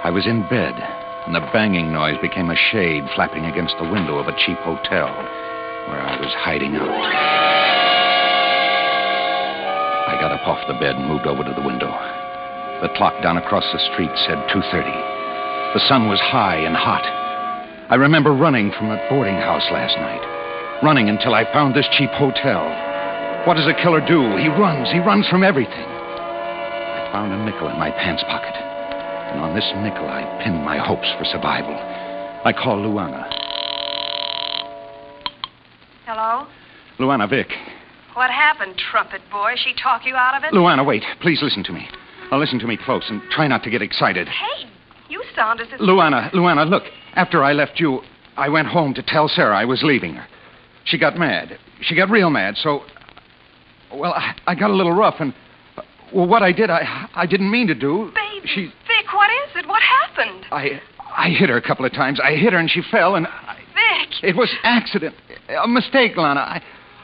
I 0.06 0.12
was 0.14 0.28
in 0.28 0.46
bed, 0.54 0.78
and 1.26 1.34
the 1.34 1.50
banging 1.50 1.92
noise 1.92 2.22
became 2.22 2.52
a 2.52 2.64
shade 2.70 3.10
flapping 3.16 3.46
against 3.46 3.74
the 3.82 3.90
window 3.90 4.20
of 4.22 4.28
a 4.28 4.38
cheap 4.46 4.60
hotel 4.62 5.10
where 5.90 5.98
I 5.98 6.14
was 6.22 6.30
hiding 6.46 6.76
out. 6.78 6.86
I 10.14 10.22
got 10.22 10.32
up 10.32 10.46
off 10.46 10.62
the 10.68 10.78
bed 10.78 10.94
and 10.94 11.10
moved 11.10 11.26
over 11.26 11.44
to 11.44 11.58
the 11.58 11.66
window. 11.66 11.90
The 12.86 12.94
clock 12.94 13.18
down 13.24 13.42
across 13.42 13.66
the 13.74 13.82
street 13.94 14.14
said 14.30 14.38
2:30. 14.54 14.94
The 15.74 15.88
sun 15.90 16.08
was 16.08 16.22
high 16.22 16.62
and 16.62 16.78
hot. 16.78 17.02
I 17.90 17.96
remember 17.96 18.32
running 18.32 18.70
from 18.78 18.90
that 18.90 19.10
boarding 19.10 19.42
house 19.42 19.66
last 19.74 19.98
night 19.98 20.22
running 20.84 21.08
until 21.08 21.34
I 21.34 21.52
found 21.52 21.74
this 21.74 21.88
cheap 21.98 22.12
hotel. 22.12 22.62
What 23.48 23.56
does 23.56 23.68
a 23.68 23.74
killer 23.74 24.04
do? 24.06 24.36
He 24.38 24.50
runs. 24.50 24.92
He 24.92 25.00
runs 25.00 25.28
from 25.30 25.44
everything. 25.44 25.74
I 25.74 27.10
found 27.12 27.32
a 27.32 27.46
nickel 27.46 27.70
in 27.70 27.80
my 27.80 27.90
pants 27.92 28.24
pocket. 28.24 28.54
And 28.54 29.40
on 29.42 29.56
this 29.56 29.66
nickel, 29.78 30.08
I 30.08 30.24
pinned 30.44 30.64
my 30.64 30.78
hopes 30.78 31.08
for 31.18 31.26
survival. 31.26 31.74
I 32.46 32.54
called 32.54 32.86
Luana. 32.86 33.24
Hello? 36.06 36.48
Luana, 37.00 37.30
Vic. 37.30 37.48
What 38.14 38.30
happened, 38.30 38.76
trumpet 38.78 39.22
boy? 39.32 39.54
She 39.56 39.74
talk 39.74 40.06
you 40.06 40.16
out 40.16 40.38
of 40.38 40.44
it? 40.44 40.54
Luana, 40.54 40.86
wait. 40.86 41.04
Please 41.22 41.42
listen 41.42 41.64
to 41.64 41.72
me. 41.72 41.88
Now 42.30 42.40
listen 42.40 42.60
to 42.60 42.68
me 42.68 42.78
close 42.78 43.06
and 43.10 43.22
try 43.32 43.48
not 43.48 43.64
to 43.64 43.70
get 43.72 43.82
excited. 43.82 44.28
Hey, 44.28 44.70
you 45.10 45.24
sound 45.36 45.62
as 45.62 45.68
if. 45.72 45.80
Luana, 45.80 46.30
Luana, 46.32 46.70
look. 46.70 46.84
After 47.16 47.44
I 47.44 47.54
left 47.54 47.80
you, 47.80 48.02
I 48.38 48.50
went 48.50 48.68
home 48.68 48.94
to 48.96 49.04
tell 49.04 49.28
Sarah 49.28 49.58
I 49.58 49.66
was 49.66 49.82
leaving 49.84 50.16
her. 50.16 50.28
She 50.86 50.98
got 50.98 51.18
mad. 51.18 51.58
She 51.82 51.96
got 51.96 52.10
real 52.10 52.30
mad, 52.30 52.56
so. 52.58 52.82
Well, 53.94 54.14
I, 54.14 54.36
I 54.48 54.56
got 54.56 54.70
a 54.70 54.74
little 54.74 54.94
rough, 54.94 55.16
and. 55.20 55.34
Well, 56.14 56.28
what 56.28 56.44
I 56.44 56.52
did, 56.52 56.70
I 56.70 57.10
I 57.16 57.26
didn't 57.26 57.50
mean 57.50 57.68
to 57.68 57.76
do. 57.76 58.12
Baby, 58.14 58.48
She. 58.48 58.66
Vic, 58.66 59.14
what 59.14 59.30
is 59.30 59.56
it? 59.56 59.68
What 59.68 59.82
happened? 59.82 60.46
I 60.52 60.82
I 61.16 61.30
hit 61.30 61.50
her 61.50 61.58
a 61.58 61.62
couple 61.62 61.86
of 61.86 61.94
times. 61.94 62.20
I 62.24 62.36
hit 62.36 62.54
her, 62.54 62.60
and 62.60 62.70
she 62.70 62.82
fell, 62.92 63.16
and 63.16 63.28
I, 63.28 63.58
Vic! 63.74 64.24
it 64.24 64.36
was 64.36 64.54
accident, 64.64 65.16
a 65.50 65.68
mistake, 65.68 66.16
Lana. 66.18 66.42
I 66.42 66.62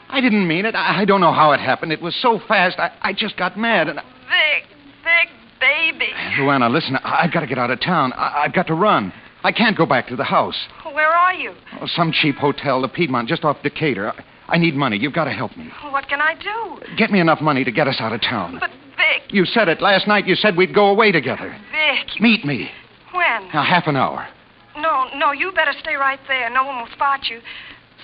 I 0.08 0.20
didn't 0.20 0.46
mean 0.46 0.64
it. 0.64 0.74
I, 0.74 1.00
I 1.02 1.04
don't 1.04 1.20
know 1.20 1.32
how 1.32 1.52
it 1.52 1.60
happened. 1.60 1.92
It 1.92 2.02
was 2.02 2.14
so 2.20 2.40
fast. 2.46 2.78
I 2.78 2.92
I 3.02 3.12
just 3.12 3.36
got 3.36 3.58
mad, 3.58 3.88
and. 3.88 3.98
Vic, 3.98 4.64
Vic, 5.02 5.28
baby. 5.60 6.12
Luana, 6.38 6.70
listen. 6.70 6.96
I, 6.96 7.24
I've 7.24 7.32
got 7.32 7.40
to 7.40 7.46
get 7.46 7.58
out 7.58 7.70
of 7.70 7.80
town. 7.80 8.12
I, 8.12 8.42
I've 8.44 8.52
got 8.52 8.66
to 8.68 8.74
run. 8.74 9.12
I 9.42 9.52
can't 9.52 9.76
go 9.76 9.86
back 9.86 10.06
to 10.08 10.16
the 10.16 10.24
house. 10.24 10.56
Where 10.94 11.08
are 11.08 11.34
you? 11.34 11.54
Oh, 11.80 11.86
some 11.86 12.12
cheap 12.12 12.36
hotel, 12.36 12.80
the 12.82 12.88
Piedmont, 12.88 13.28
just 13.28 13.44
off 13.44 13.62
Decatur. 13.62 14.12
I, 14.12 14.54
I 14.54 14.58
need 14.58 14.74
money. 14.74 14.96
You've 14.98 15.12
got 15.12 15.24
to 15.24 15.32
help 15.32 15.56
me. 15.56 15.70
What 15.90 16.08
can 16.08 16.20
I 16.20 16.34
do? 16.34 16.96
Get 16.96 17.10
me 17.10 17.20
enough 17.20 17.40
money 17.40 17.64
to 17.64 17.70
get 17.70 17.86
us 17.88 17.96
out 18.00 18.12
of 18.12 18.20
town. 18.20 18.58
But, 18.60 18.70
Vic, 18.96 19.32
You 19.32 19.44
said 19.44 19.68
it 19.68 19.80
last 19.80 20.06
night. 20.08 20.26
You 20.26 20.34
said 20.34 20.56
we'd 20.56 20.74
go 20.74 20.86
away 20.88 21.12
together. 21.12 21.56
Vic. 21.70 22.20
Meet 22.20 22.44
me. 22.44 22.70
When? 23.12 23.48
Now, 23.52 23.62
half 23.64 23.86
an 23.86 23.96
hour. 23.96 24.28
No, 24.76 25.06
no, 25.16 25.32
you 25.32 25.52
better 25.52 25.72
stay 25.78 25.94
right 25.96 26.20
there. 26.28 26.48
No 26.50 26.64
one 26.64 26.78
will 26.78 26.90
spot 26.92 27.28
you. 27.28 27.40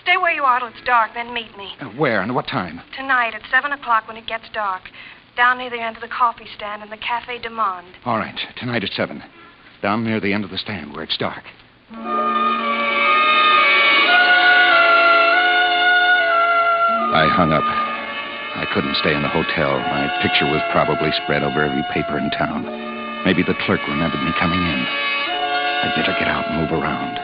Stay 0.03 0.17
where 0.17 0.33
you 0.33 0.43
are 0.45 0.61
till 0.61 0.69
it's 0.69 0.81
dark, 0.85 1.13
then 1.15 1.33
meet 1.35 1.57
me. 1.57 1.73
Uh, 1.81 1.87
where 1.87 2.21
and 2.23 2.35
what 2.35 2.47
time? 2.47 2.81
Tonight 2.97 3.35
at 3.35 3.43
7 3.51 3.73
o'clock 3.73 4.07
when 4.07 4.17
it 4.17 4.27
gets 4.27 4.45
dark. 4.53 4.83
Down 5.37 5.59
near 5.59 5.71
the 5.71 5.81
end 5.81 5.97
of 5.97 6.03
the 6.03 6.09
coffee 6.09 6.47
stand 6.57 6.83
in 6.83 6.91
the 6.91 6.97
Cafe 6.97 7.39
de 7.41 7.51
Monde. 7.51 7.87
All 8.05 8.19
right. 8.19 8.39
Tonight 8.57 8.85
at 8.85 8.91
7. 8.93 9.23
Down 9.83 10.05
near 10.05 10.21
the 10.21 10.33
end 10.33 10.45
of 10.45 10.51
the 10.51 10.59
stand 10.59 10.93
where 10.93 11.03
it's 11.03 11.17
dark. 11.19 11.45
I 17.17 17.33
hung 17.33 17.49
up. 17.49 17.65
I 17.65 18.69
couldn't 18.77 19.01
stay 19.01 19.17
in 19.17 19.25
the 19.25 19.33
hotel. 19.33 19.81
My 19.89 20.05
picture 20.21 20.45
was 20.53 20.61
probably 20.69 21.09
spread 21.25 21.41
over 21.41 21.65
every 21.65 21.81
paper 21.97 22.21
in 22.21 22.29
town. 22.37 22.69
Maybe 23.25 23.41
the 23.41 23.57
clerk 23.65 23.81
remembered 23.89 24.21
me 24.21 24.37
coming 24.37 24.61
in. 24.61 24.81
I'd 25.81 25.97
better 25.97 26.13
get 26.21 26.29
out 26.29 26.45
and 26.45 26.61
move 26.61 26.77
around. 26.77 27.17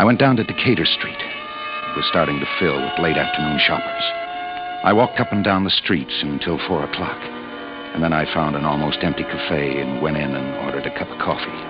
I 0.00 0.08
went 0.08 0.16
down 0.16 0.40
to 0.40 0.48
Decatur 0.48 0.88
Street. 0.88 1.20
It 1.20 1.96
was 2.00 2.08
starting 2.08 2.40
to 2.40 2.48
fill 2.56 2.80
with 2.80 2.96
late 2.96 3.20
afternoon 3.20 3.60
shoppers. 3.60 4.04
I 4.88 4.96
walked 4.96 5.20
up 5.20 5.36
and 5.36 5.44
down 5.44 5.68
the 5.68 5.80
streets 5.84 6.24
until 6.24 6.56
four 6.64 6.80
o'clock, 6.80 7.20
and 7.92 8.00
then 8.00 8.16
I 8.16 8.24
found 8.32 8.56
an 8.56 8.64
almost 8.64 9.04
empty 9.04 9.28
cafe 9.28 9.84
and 9.84 10.00
went 10.00 10.16
in 10.16 10.32
and 10.32 10.64
ordered 10.64 10.88
a 10.88 10.96
cup 10.96 11.12
of 11.12 11.20
coffee. 11.20 11.60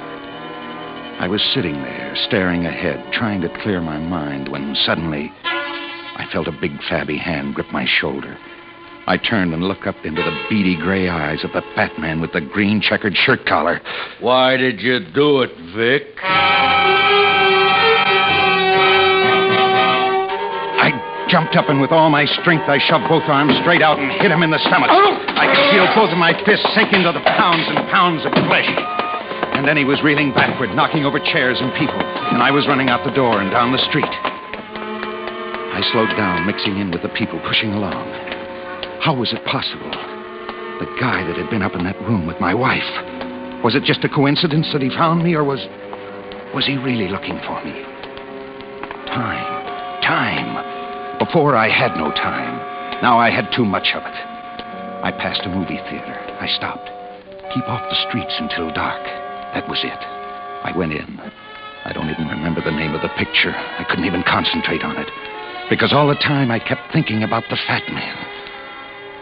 I 1.18 1.26
was 1.26 1.42
sitting 1.50 1.82
there, 1.82 2.14
staring 2.30 2.64
ahead, 2.64 3.02
trying 3.12 3.40
to 3.42 3.58
clear 3.58 3.82
my 3.82 3.98
mind, 3.98 4.54
when 4.54 4.78
suddenly 4.86 5.34
I 6.16 6.26
felt 6.32 6.46
a 6.46 6.52
big, 6.52 6.72
flabby 6.88 7.18
hand 7.18 7.54
grip 7.54 7.66
my 7.72 7.86
shoulder. 7.86 8.38
I 9.06 9.18
turned 9.18 9.52
and 9.52 9.62
looked 9.62 9.86
up 9.86 9.96
into 10.04 10.22
the 10.22 10.32
beady 10.48 10.76
gray 10.76 11.10
eyes 11.10 11.44
of 11.44 11.52
the 11.52 11.60
fat 11.74 11.98
man 11.98 12.22
with 12.22 12.32
the 12.32 12.40
green 12.40 12.80
checkered 12.80 13.14
shirt 13.14 13.44
collar. 13.44 13.82
Why 14.20 14.56
did 14.56 14.80
you 14.80 15.00
do 15.12 15.42
it, 15.42 15.50
Vic? 15.76 16.16
I 20.80 21.26
jumped 21.28 21.56
up 21.56 21.68
and 21.68 21.82
with 21.82 21.92
all 21.92 22.08
my 22.08 22.24
strength 22.40 22.64
I 22.64 22.78
shoved 22.78 23.04
both 23.12 23.28
arms 23.28 23.52
straight 23.60 23.82
out 23.82 23.98
and 23.98 24.10
hit 24.22 24.30
him 24.30 24.42
in 24.42 24.50
the 24.50 24.58
stomach. 24.64 24.88
Oh! 24.90 25.20
I 25.36 25.52
could 25.52 25.68
feel 25.68 25.84
both 25.92 26.08
of 26.08 26.16
my 26.16 26.32
fists 26.46 26.64
sink 26.74 26.94
into 26.94 27.12
the 27.12 27.20
pounds 27.36 27.68
and 27.68 27.76
pounds 27.92 28.24
of 28.24 28.32
flesh. 28.48 28.70
And 29.52 29.68
then 29.68 29.76
he 29.76 29.84
was 29.84 30.00
reeling 30.02 30.32
backward, 30.32 30.72
knocking 30.74 31.04
over 31.04 31.20
chairs 31.20 31.60
and 31.60 31.74
people, 31.74 32.00
and 32.00 32.42
I 32.42 32.50
was 32.50 32.66
running 32.66 32.88
out 32.88 33.04
the 33.04 33.12
door 33.12 33.42
and 33.42 33.50
down 33.50 33.70
the 33.72 33.84
street. 33.90 34.08
I 35.74 35.82
slowed 35.90 36.14
down, 36.16 36.46
mixing 36.46 36.78
in 36.78 36.92
with 36.92 37.02
the 37.02 37.10
people 37.18 37.42
pushing 37.42 37.74
along. 37.74 38.06
How 39.02 39.10
was 39.10 39.34
it 39.34 39.44
possible? 39.44 39.90
The 40.78 40.86
guy 41.02 41.26
that 41.26 41.34
had 41.34 41.50
been 41.50 41.66
up 41.66 41.74
in 41.74 41.82
that 41.82 41.98
room 42.06 42.30
with 42.30 42.38
my 42.38 42.54
wife. 42.54 42.86
Was 43.66 43.74
it 43.74 43.82
just 43.82 44.04
a 44.04 44.08
coincidence 44.08 44.70
that 44.72 44.82
he 44.82 44.88
found 44.94 45.24
me, 45.24 45.34
or 45.34 45.42
was 45.42 45.58
was 46.54 46.64
he 46.64 46.78
really 46.78 47.10
looking 47.10 47.42
for 47.42 47.58
me? 47.66 47.74
Time. 49.10 49.42
Time. 50.06 51.18
Before 51.18 51.56
I 51.58 51.66
had 51.66 51.98
no 51.98 52.14
time. 52.14 52.54
Now 53.02 53.18
I 53.18 53.34
had 53.34 53.50
too 53.50 53.64
much 53.64 53.90
of 53.98 54.06
it. 54.06 54.18
I 55.02 55.10
passed 55.10 55.42
a 55.42 55.50
movie 55.50 55.82
theater. 55.90 56.14
I 56.38 56.46
stopped. 56.54 56.86
Keep 57.50 57.66
off 57.66 57.82
the 57.90 57.98
streets 58.06 58.38
until 58.38 58.70
dark. 58.70 59.02
That 59.58 59.68
was 59.68 59.82
it. 59.82 59.98
I 60.62 60.70
went 60.78 60.94
in. 60.94 61.18
I 61.84 61.90
don't 61.92 62.10
even 62.10 62.28
remember 62.28 62.62
the 62.62 62.70
name 62.70 62.94
of 62.94 63.02
the 63.02 63.10
picture. 63.18 63.50
I 63.50 63.82
couldn't 63.90 64.06
even 64.06 64.22
concentrate 64.22 64.86
on 64.86 64.96
it. 64.96 65.10
Because 65.70 65.92
all 65.92 66.08
the 66.08 66.14
time 66.14 66.50
I 66.50 66.58
kept 66.58 66.92
thinking 66.92 67.22
about 67.22 67.44
the 67.48 67.58
fat 67.66 67.82
man. 67.90 68.16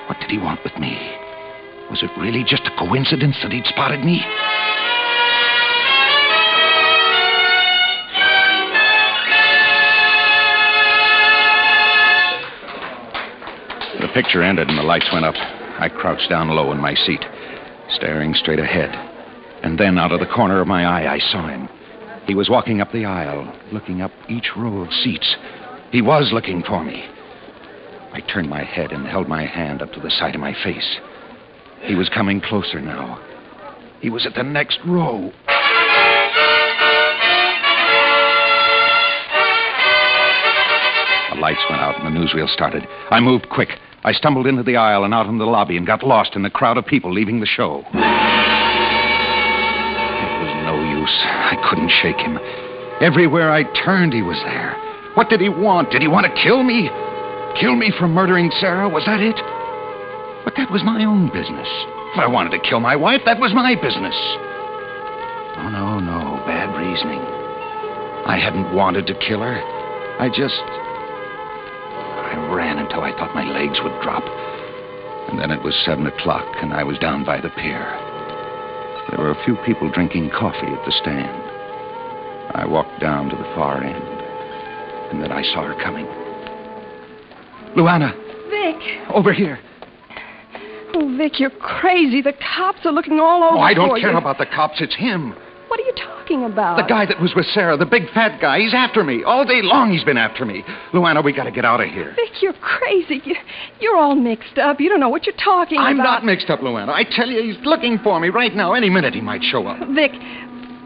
What 0.08 0.18
did 0.20 0.30
he 0.30 0.38
want 0.38 0.62
with 0.64 0.76
me? 0.78 0.98
Was 1.90 2.02
it 2.02 2.10
really 2.18 2.42
just 2.42 2.66
a 2.66 2.76
coincidence 2.76 3.36
that 3.42 3.52
he'd 3.52 3.66
spotted 3.66 4.04
me? 4.04 4.24
The 14.00 14.08
picture 14.08 14.42
ended 14.42 14.68
and 14.68 14.78
the 14.78 14.82
lights 14.82 15.08
went 15.12 15.24
up. 15.24 15.36
I 15.36 15.88
crouched 15.88 16.28
down 16.28 16.48
low 16.48 16.72
in 16.72 16.78
my 16.78 16.94
seat, 16.94 17.24
staring 17.90 18.34
straight 18.34 18.58
ahead. 18.58 18.90
And 19.62 19.78
then, 19.78 19.96
out 19.96 20.10
of 20.10 20.18
the 20.18 20.26
corner 20.26 20.60
of 20.60 20.66
my 20.66 20.84
eye, 20.84 21.14
I 21.14 21.18
saw 21.18 21.46
him. 21.46 21.68
He 22.26 22.34
was 22.34 22.50
walking 22.50 22.80
up 22.80 22.90
the 22.90 23.04
aisle, 23.04 23.52
looking 23.72 24.02
up 24.02 24.10
each 24.28 24.50
row 24.56 24.80
of 24.80 24.92
seats. 24.92 25.36
He 25.92 26.00
was 26.00 26.30
looking 26.32 26.62
for 26.62 26.82
me. 26.82 27.04
I 28.14 28.20
turned 28.20 28.48
my 28.48 28.64
head 28.64 28.92
and 28.92 29.06
held 29.06 29.28
my 29.28 29.44
hand 29.44 29.82
up 29.82 29.92
to 29.92 30.00
the 30.00 30.10
side 30.10 30.34
of 30.34 30.40
my 30.40 30.54
face. 30.64 30.96
He 31.82 31.94
was 31.94 32.08
coming 32.08 32.40
closer 32.40 32.80
now. 32.80 33.20
He 34.00 34.08
was 34.08 34.24
at 34.24 34.34
the 34.34 34.42
next 34.42 34.78
row. 34.86 35.30
The 41.30 41.40
lights 41.40 41.60
went 41.68 41.82
out 41.82 42.02
and 42.02 42.06
the 42.06 42.18
newsreel 42.18 42.48
started. 42.48 42.88
I 43.10 43.20
moved 43.20 43.50
quick. 43.50 43.78
I 44.02 44.12
stumbled 44.12 44.46
into 44.46 44.62
the 44.62 44.76
aisle 44.76 45.04
and 45.04 45.12
out 45.12 45.26
into 45.26 45.44
the 45.44 45.50
lobby 45.50 45.76
and 45.76 45.86
got 45.86 46.02
lost 46.02 46.34
in 46.36 46.42
the 46.42 46.48
crowd 46.48 46.78
of 46.78 46.86
people 46.86 47.12
leaving 47.12 47.40
the 47.40 47.46
show. 47.46 47.80
It 47.80 47.94
was 50.40 50.54
no 50.64 50.80
use. 50.98 51.18
I 51.22 51.56
couldn't 51.68 51.90
shake 52.00 52.16
him. 52.16 52.38
Everywhere 53.02 53.52
I 53.52 53.64
turned, 53.84 54.14
he 54.14 54.22
was 54.22 54.40
there. 54.46 54.74
What 55.14 55.28
did 55.28 55.40
he 55.40 55.48
want? 55.48 55.90
Did 55.90 56.02
he 56.02 56.08
want 56.08 56.26
to 56.26 56.42
kill 56.42 56.62
me? 56.62 56.88
Kill 57.60 57.76
me 57.76 57.92
for 57.98 58.08
murdering 58.08 58.50
Sarah? 58.60 58.88
Was 58.88 59.04
that 59.04 59.20
it? 59.20 59.36
But 60.44 60.54
that 60.56 60.70
was 60.70 60.82
my 60.82 61.04
own 61.04 61.28
business. 61.28 61.68
If 62.12 62.18
I 62.18 62.26
wanted 62.26 62.50
to 62.50 62.60
kill 62.68 62.80
my 62.80 62.96
wife, 62.96 63.20
that 63.26 63.38
was 63.38 63.52
my 63.54 63.74
business. 63.74 64.16
Oh, 65.56 65.68
no, 65.68 66.00
no. 66.00 66.40
Bad 66.46 66.72
reasoning. 66.76 67.20
I 68.24 68.38
hadn't 68.40 68.74
wanted 68.74 69.06
to 69.06 69.14
kill 69.14 69.40
her. 69.40 69.60
I 70.18 70.28
just. 70.28 70.64
I 72.32 72.48
ran 72.48 72.78
until 72.78 73.02
I 73.02 73.12
thought 73.12 73.34
my 73.34 73.44
legs 73.44 73.78
would 73.84 74.00
drop. 74.02 74.24
And 75.28 75.38
then 75.38 75.50
it 75.50 75.62
was 75.62 75.74
seven 75.84 76.06
o'clock, 76.06 76.46
and 76.62 76.72
I 76.72 76.82
was 76.84 76.98
down 76.98 77.24
by 77.24 77.40
the 77.40 77.50
pier. 77.50 77.84
There 79.10 79.20
were 79.20 79.32
a 79.32 79.44
few 79.44 79.56
people 79.66 79.90
drinking 79.90 80.30
coffee 80.30 80.72
at 80.72 80.84
the 80.84 80.92
stand. 81.02 81.36
I 82.54 82.66
walked 82.66 83.00
down 83.00 83.28
to 83.30 83.36
the 83.36 83.48
far 83.54 83.82
end, 83.82 84.11
and 85.12 85.22
then 85.22 85.30
I 85.32 85.42
saw 85.42 85.62
her 85.64 85.74
coming. 85.82 86.06
Luana, 87.76 88.12
Vic. 88.50 89.10
over 89.14 89.32
here. 89.32 89.58
Oh, 90.94 91.14
Vic, 91.16 91.40
you're 91.40 91.50
crazy. 91.50 92.20
The 92.20 92.34
cops 92.56 92.84
are 92.84 92.92
looking 92.92 93.18
all 93.18 93.42
over 93.44 93.56
Oh, 93.56 93.60
I 93.60 93.72
don't 93.74 93.98
care 94.00 94.12
you. 94.12 94.18
about 94.18 94.38
the 94.38 94.46
cops. 94.46 94.80
It's 94.80 94.94
him. 94.94 95.34
What 95.68 95.80
are 95.80 95.84
you 95.84 95.94
talking 95.94 96.44
about? 96.44 96.76
The 96.76 96.82
guy 96.86 97.06
that 97.06 97.18
was 97.18 97.32
with 97.34 97.46
Sarah, 97.46 97.78
the 97.78 97.86
big 97.86 98.10
fat 98.12 98.38
guy. 98.42 98.58
He's 98.60 98.74
after 98.74 99.02
me. 99.02 99.24
All 99.24 99.46
day 99.46 99.62
long 99.62 99.90
he's 99.90 100.04
been 100.04 100.18
after 100.18 100.44
me. 100.44 100.62
Luana, 100.92 101.24
we 101.24 101.32
got 101.32 101.44
to 101.44 101.50
get 101.50 101.64
out 101.64 101.80
of 101.80 101.88
here. 101.88 102.12
Vic, 102.14 102.42
you're 102.42 102.52
crazy. 102.52 103.22
You, 103.24 103.34
you're 103.80 103.96
all 103.96 104.14
mixed 104.14 104.58
up. 104.58 104.80
You 104.80 104.90
don't 104.90 105.00
know 105.00 105.08
what 105.08 105.24
you're 105.24 105.34
talking 105.42 105.78
about. 105.78 105.86
I'm 105.88 105.96
not 105.96 106.26
mixed 106.26 106.50
up, 106.50 106.60
Luana. 106.60 106.90
I 106.90 107.04
tell 107.04 107.26
you, 107.26 107.42
he's 107.42 107.64
looking 107.64 107.98
for 108.04 108.20
me 108.20 108.28
right 108.28 108.54
now. 108.54 108.74
Any 108.74 108.90
minute 108.90 109.14
he 109.14 109.22
might 109.22 109.42
show 109.42 109.66
up. 109.66 109.78
Vic, 109.94 110.12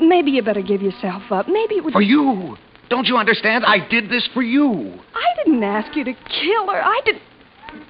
maybe 0.00 0.30
you 0.30 0.42
better 0.42 0.62
give 0.62 0.82
yourself 0.82 1.22
up. 1.32 1.48
Maybe 1.48 1.74
it 1.76 1.84
would. 1.84 1.92
For 1.92 2.00
you. 2.02 2.56
Don't 2.88 3.07
you 3.07 3.16
understand? 3.16 3.64
I 3.66 3.87
did 3.88 4.09
this 4.09 4.29
for 4.33 4.42
you. 4.42 4.99
I 5.14 5.44
didn't 5.44 5.62
ask 5.62 5.96
you 5.96 6.05
to 6.05 6.12
kill 6.12 6.70
her. 6.70 6.83
I 6.83 7.01
didn't. 7.05 7.22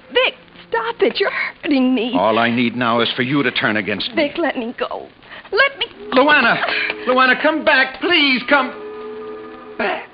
Vic, 0.09 0.33
stop 0.69 0.95
it. 1.01 1.19
You're 1.19 1.31
hurting 1.31 1.93
me. 1.93 2.13
All 2.15 2.39
I 2.39 2.49
need 2.49 2.75
now 2.75 3.01
is 3.01 3.11
for 3.15 3.21
you 3.21 3.43
to 3.43 3.51
turn 3.51 3.77
against 3.77 4.09
me. 4.09 4.15
Vic, 4.27 4.37
let 4.37 4.57
me 4.57 4.75
go. 4.77 5.07
Let 5.51 5.77
me. 5.77 5.85
Luana! 6.13 6.63
Luana, 7.07 7.41
come 7.41 7.63
back. 7.63 8.01
Please 8.01 8.41
come 8.49 9.75
back. 9.77 10.09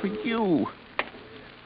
For 0.00 0.08
you. 0.08 0.66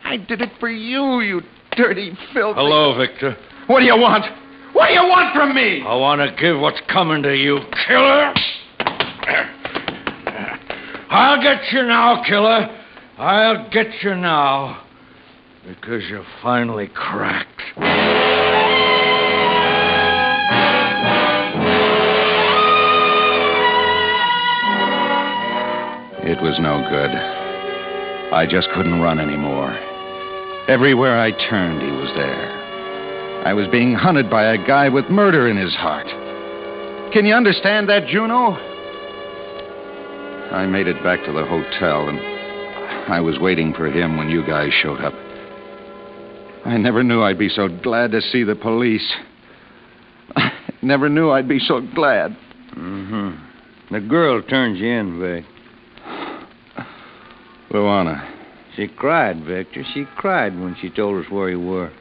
I 0.05 0.19
did 0.19 0.43
it 0.43 0.51
for 0.61 0.69
you, 0.69 1.21
you 1.21 1.41
dirty, 1.77 2.17
filthy. 2.33 2.61
Hello, 2.61 2.97
Victor. 2.99 3.37
What 3.67 3.81
do 3.81 3.87
you 3.87 3.97
want? 3.97 4.25
What 4.75 4.89
do 4.89 4.93
you 4.93 5.03
want 5.03 5.35
from 5.35 5.55
me? 5.55 5.83
I 5.87 5.95
want 5.95 6.21
to 6.21 6.37
give 6.41 6.61
what's 6.61 6.81
coming 6.93 7.23
to 7.23 7.35
you, 7.35 7.61
killer. 7.87 8.35
I'll 11.11 11.43
get 11.43 11.73
you 11.73 11.83
now, 11.83 12.23
killer. 12.25 12.81
I'll 13.19 13.71
get 13.71 13.87
you 14.03 14.14
now. 14.14 14.83
Because 15.67 16.03
you're 16.09 16.27
finally 16.43 16.88
cracked. 16.88 17.62
It 26.27 26.40
was 26.43 26.59
no 26.59 26.81
good. 26.90 27.11
I 28.33 28.47
just 28.51 28.69
couldn't 28.75 29.01
run 29.01 29.21
anymore. 29.21 29.73
Everywhere 30.69 31.21
I 31.21 31.31
turned, 31.49 31.83
he 31.83 31.90
was 31.90 32.11
there. 32.17 33.45
I 33.47 33.53
was 33.53 33.69
being 33.69 33.93
hunted 33.93 34.31
by 34.31 34.55
a 34.55 34.67
guy 34.67 34.88
with 34.88 35.11
murder 35.11 35.49
in 35.49 35.57
his 35.57 35.75
heart. 35.75 36.07
Can 37.12 37.27
you 37.27 37.35
understand 37.35 37.88
that, 37.90 38.07
Juno? 38.07 38.74
I 40.55 40.67
made 40.67 40.87
it 40.87 41.03
back 41.03 41.25
to 41.25 41.33
the 41.33 41.45
hotel, 41.45 42.09
and 42.09 42.21
I 43.12 43.21
was 43.21 43.40
waiting 43.40 43.75
for 43.75 43.88
him 43.88 44.17
when 44.17 44.29
you 44.29 44.47
guys 44.47 44.73
showed 44.73 45.01
up. 45.01 45.12
I 46.64 46.77
never 46.79 47.03
knew 47.03 47.23
I'd 47.23 47.40
be 47.40 47.49
so 47.49 47.67
glad 47.69 48.12
to 48.12 48.21
see 48.23 48.45
the 48.45 48.55
police. 48.55 49.12
I 50.37 50.53
never 50.83 51.09
knew 51.09 51.31
I'd 51.31 51.49
be 51.49 51.59
so 51.59 51.81
glad. 51.81 52.37
Mm-hmm. 52.77 53.95
The 53.95 54.01
girl 54.01 54.43
turned 54.43 54.79
you 54.79 54.87
in, 54.87 55.21
Vic. 55.21 55.45
Luana. 57.73 58.31
She 58.77 58.87
cried, 58.87 59.45
Victor. 59.45 59.83
She 59.93 60.05
cried 60.17 60.59
when 60.59 60.77
she 60.81 60.88
told 60.88 61.25
us 61.25 61.31
where 61.33 61.51
you 61.51 61.61
were. 61.61 61.93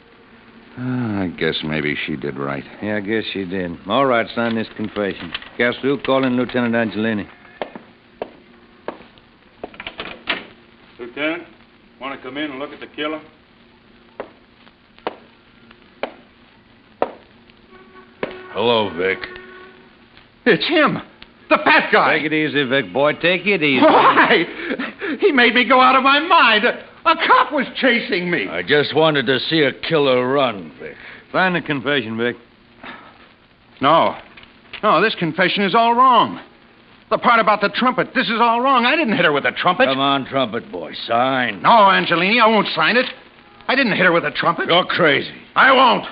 Ah, 0.77 1.21
I 1.23 1.27
guess 1.27 1.55
maybe 1.63 1.97
she 2.05 2.15
did 2.15 2.37
right. 2.37 2.63
Yeah, 2.83 2.97
I 2.97 2.99
guess 2.99 3.23
she 3.33 3.45
did. 3.45 3.79
All 3.87 4.05
right, 4.05 4.27
sign 4.35 4.53
this 4.55 4.67
confession. 4.77 5.33
Castro, 5.57 5.97
call 5.97 6.23
in 6.23 6.37
Lieutenant 6.37 6.75
Angelini. 6.75 7.27
Lieutenant, 10.99 11.43
want 11.99 12.19
to 12.19 12.25
come 12.25 12.37
in 12.37 12.51
and 12.51 12.59
look 12.59 12.71
at 12.71 12.79
the 12.79 12.87
killer? 12.87 13.21
Hello, 18.51 18.95
Vic. 18.95 19.17
It's 20.45 20.67
him. 20.67 21.01
The 21.49 21.57
fat 21.63 21.91
guy. 21.91 22.19
Take 22.19 22.31
it 22.31 22.33
easy, 22.33 22.63
Vic, 22.63 22.93
boy. 22.93 23.13
Take 23.13 23.45
it 23.47 23.63
easy. 23.63 23.81
Why? 23.81 24.45
He 25.19 25.31
made 25.31 25.55
me 25.55 25.67
go 25.67 25.81
out 25.81 25.95
of 25.95 26.03
my 26.03 26.19
mind. 26.19 26.65
A, 26.65 26.85
a 27.05 27.15
cop 27.27 27.51
was 27.51 27.65
chasing 27.75 28.29
me. 28.29 28.47
I 28.47 28.61
just 28.61 28.95
wanted 28.95 29.25
to 29.25 29.39
see 29.39 29.61
a 29.61 29.73
killer 29.73 30.27
run, 30.31 30.71
Vic. 30.79 30.95
Find 31.31 31.55
the 31.55 31.61
confession, 31.61 32.17
Vic. 32.17 32.35
No. 33.81 34.15
No, 34.83 35.01
this 35.01 35.15
confession 35.15 35.63
is 35.63 35.73
all 35.73 35.95
wrong. 35.95 36.39
The 37.09 37.17
part 37.17 37.39
about 37.39 37.61
the 37.61 37.69
trumpet, 37.69 38.09
this 38.15 38.27
is 38.27 38.39
all 38.39 38.61
wrong. 38.61 38.85
I 38.85 38.95
didn't 38.95 39.15
hit 39.15 39.25
her 39.25 39.31
with 39.31 39.45
a 39.45 39.51
trumpet. 39.51 39.85
Come 39.85 39.99
on, 39.99 40.25
trumpet 40.25 40.71
boy, 40.71 40.93
sign. 41.05 41.61
No, 41.61 41.69
Angelini, 41.69 42.41
I 42.41 42.47
won't 42.47 42.67
sign 42.75 42.97
it. 42.97 43.05
I 43.67 43.75
didn't 43.75 43.93
hit 43.93 44.05
her 44.05 44.11
with 44.11 44.25
a 44.25 44.31
trumpet. 44.31 44.67
You're 44.67 44.85
crazy. 44.85 45.31
I 45.55 45.71
won't. 45.71 46.05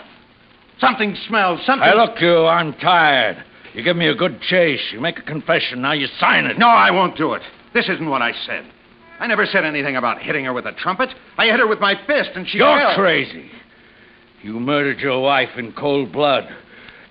Something 0.79 1.15
smells. 1.27 1.59
Something. 1.65 1.87
Hey, 1.87 1.95
look, 1.95 2.19
you, 2.21 2.45
I'm 2.45 2.73
tired. 2.73 3.43
You 3.73 3.83
give 3.83 3.95
me 3.95 4.07
a 4.07 4.15
good 4.15 4.41
chase. 4.41 4.81
You 4.91 4.99
make 4.99 5.17
a 5.17 5.21
confession. 5.21 5.81
Now 5.81 5.93
you 5.93 6.07
sign 6.19 6.45
it. 6.45 6.57
No, 6.57 6.67
I 6.67 6.91
won't 6.91 7.17
do 7.17 7.33
it. 7.33 7.41
This 7.73 7.87
isn't 7.87 8.09
what 8.09 8.21
I 8.21 8.33
said. 8.45 8.65
I 9.19 9.27
never 9.27 9.45
said 9.45 9.63
anything 9.63 9.95
about 9.95 10.21
hitting 10.21 10.45
her 10.45 10.53
with 10.53 10.65
a 10.65 10.71
trumpet. 10.73 11.09
I 11.37 11.45
hit 11.45 11.59
her 11.59 11.67
with 11.67 11.79
my 11.79 11.95
fist, 12.07 12.31
and 12.35 12.47
she 12.47 12.57
You're 12.57 12.77
fell. 12.77 12.95
crazy. 12.95 13.49
You 14.41 14.59
murdered 14.59 14.99
your 14.99 15.21
wife 15.21 15.49
in 15.57 15.71
cold 15.73 16.11
blood. 16.11 16.49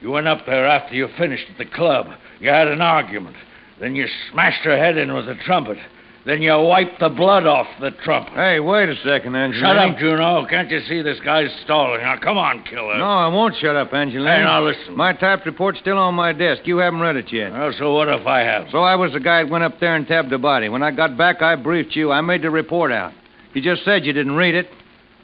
You 0.01 0.11
went 0.11 0.27
up 0.27 0.45
there 0.47 0.67
after 0.67 0.95
you 0.95 1.09
finished 1.17 1.45
at 1.51 1.59
the 1.59 1.67
club. 1.67 2.09
You 2.41 2.51
had 2.51 2.69
an 2.69 2.81
argument. 2.81 3.37
Then 3.81 3.97
you 3.97 4.07
smashed 4.31 4.63
her 4.65 4.77
head 4.77 4.99
in 4.99 5.13
with 5.15 5.29
a 5.29 5.35
trumpet. 5.47 5.79
Then 6.27 6.43
you 6.43 6.53
wiped 6.53 7.01
the 7.01 7.09
blood 7.09 7.47
off 7.47 7.67
the 7.81 7.93
trumpet. 8.05 8.35
Hey, 8.35 8.61
wait 8.61 8.91
a 8.91 8.97
second, 8.97 9.33
Angelini. 9.33 9.61
Shut 9.61 9.77
up, 9.79 9.97
Juno. 9.97 10.47
Can't 10.47 10.71
you 10.71 10.81
see 10.87 11.01
this 11.01 11.19
guy's 11.25 11.49
stalling? 11.65 12.03
Now, 12.03 12.19
come 12.19 12.37
on, 12.37 12.63
killer. 12.65 12.99
No, 12.99 13.05
I 13.05 13.29
won't 13.29 13.57
shut 13.57 13.75
up, 13.75 13.91
Angelini. 13.93 14.37
Hey, 14.37 14.43
now 14.43 14.63
listen. 14.63 14.95
My 14.95 15.15
typed 15.15 15.47
report's 15.47 15.81
still 15.81 15.97
on 15.97 16.15
my 16.15 16.35
desk. 16.35 16.67
You 16.67 16.77
haven't 16.77 17.01
read 17.01 17.17
it 17.17 17.33
yet. 17.33 17.53
Well, 17.53 17.73
so 17.79 17.95
what 17.95 18.09
if 18.09 18.27
I 18.27 18.41
have? 18.41 18.67
So 18.71 18.81
I 18.81 18.97
was 18.97 19.13
the 19.15 19.21
guy 19.21 19.43
that 19.43 19.51
went 19.51 19.65
up 19.65 19.81
there 19.81 19.97
and 19.97 20.07
tabbed 20.07 20.29
the 20.29 20.37
body. 20.37 20.69
When 20.69 20.83
I 20.83 20.91
got 20.91 21.17
back, 21.17 21.41
I 21.41 21.57
briefed 21.57 21.97
you. 21.97 22.13
I 22.13 22.21
made 22.21 22.43
the 22.43 22.51
report 22.51 22.93
out. 22.93 23.15
You 23.55 23.63
just 23.63 23.83
said 23.87 24.05
you 24.05 24.13
didn't 24.13 24.37
read 24.37 24.55
it. 24.55 24.69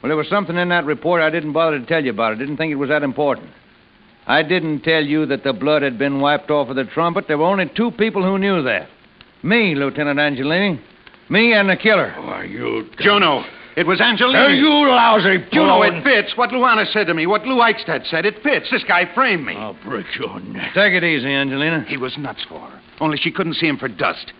Well, 0.01 0.09
there 0.09 0.17
was 0.17 0.29
something 0.29 0.57
in 0.57 0.69
that 0.69 0.85
report 0.85 1.21
I 1.21 1.29
didn't 1.29 1.53
bother 1.53 1.79
to 1.79 1.85
tell 1.85 2.03
you 2.03 2.09
about. 2.09 2.33
I 2.33 2.35
didn't 2.35 2.57
think 2.57 2.71
it 2.71 2.75
was 2.75 2.89
that 2.89 3.03
important. 3.03 3.51
I 4.27 4.43
didn't 4.43 4.81
tell 4.81 5.03
you 5.03 5.25
that 5.27 5.43
the 5.43 5.53
blood 5.53 5.81
had 5.83 5.97
been 5.97 6.19
wiped 6.19 6.51
off 6.51 6.69
of 6.69 6.75
the 6.75 6.83
trumpet. 6.83 7.25
There 7.27 7.37
were 7.37 7.45
only 7.45 7.71
two 7.75 7.91
people 7.91 8.23
who 8.23 8.37
knew 8.37 8.61
that. 8.63 8.89
Me, 9.41 9.73
Lieutenant 9.73 10.19
Angelini. 10.19 10.81
Me 11.29 11.53
and 11.53 11.69
the 11.69 11.77
killer. 11.77 12.13
Oh, 12.17 12.25
Why, 12.27 12.43
you... 12.43 12.89
Juno, 12.99 13.45
it 13.77 13.87
was 13.87 13.99
Angelini. 14.01 14.49
Hey, 14.49 14.55
you 14.57 14.69
lousy 14.69 15.37
Juno, 15.51 15.77
blown- 15.77 15.95
it 15.95 16.03
fits. 16.03 16.35
What 16.37 16.49
Luana 16.49 16.91
said 16.91 17.07
to 17.07 17.13
me, 17.13 17.25
what 17.25 17.45
Lou 17.45 17.61
Eichstadt 17.61 18.05
said, 18.07 18.25
it 18.25 18.43
fits. 18.43 18.69
This 18.69 18.83
guy 18.83 19.11
framed 19.13 19.45
me. 19.45 19.55
I'll 19.55 19.77
break 19.85 20.05
your 20.19 20.39
neck. 20.41 20.73
Take 20.73 20.93
it 20.93 21.03
easy, 21.05 21.27
Angelina. 21.27 21.85
He 21.87 21.97
was 21.97 22.17
nuts 22.17 22.43
for 22.49 22.59
her. 22.59 22.81
Only 22.99 23.17
she 23.17 23.31
couldn't 23.31 23.53
see 23.53 23.67
him 23.67 23.77
for 23.77 23.87
dust. 23.87 24.33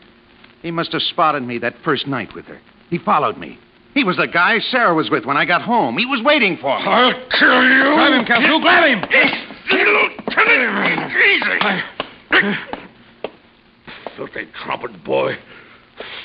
He 0.62 0.72
must 0.72 0.92
have 0.92 1.02
spotted 1.04 1.44
me 1.44 1.60
that 1.60 1.76
first 1.86 2.08
night 2.08 2.34
with 2.36 2.46
her. 2.46 2.60
He 2.90 2.98
followed 2.98 3.38
me. 3.38 3.58
He 3.94 4.04
was 4.04 4.18
the 4.18 4.28
guy 4.28 4.60
Sarah 4.60 4.94
was 4.94 5.10
with 5.10 5.26
when 5.26 5.38
I 5.38 5.46
got 5.46 5.62
home. 5.62 5.98
He 5.98 6.06
was 6.06 6.22
waiting 6.24 6.58
for 6.60 6.78
me. 6.78 6.86
I'll 6.86 7.14
kill 7.40 7.64
you. 7.64 7.96
Grab 7.96 8.20
him, 8.20 8.26
Captain. 8.26 8.62
Grab 8.62 8.84
him. 8.84 9.57
Filthy 14.16 14.48
trumpet 14.64 15.04
boy. 15.04 15.34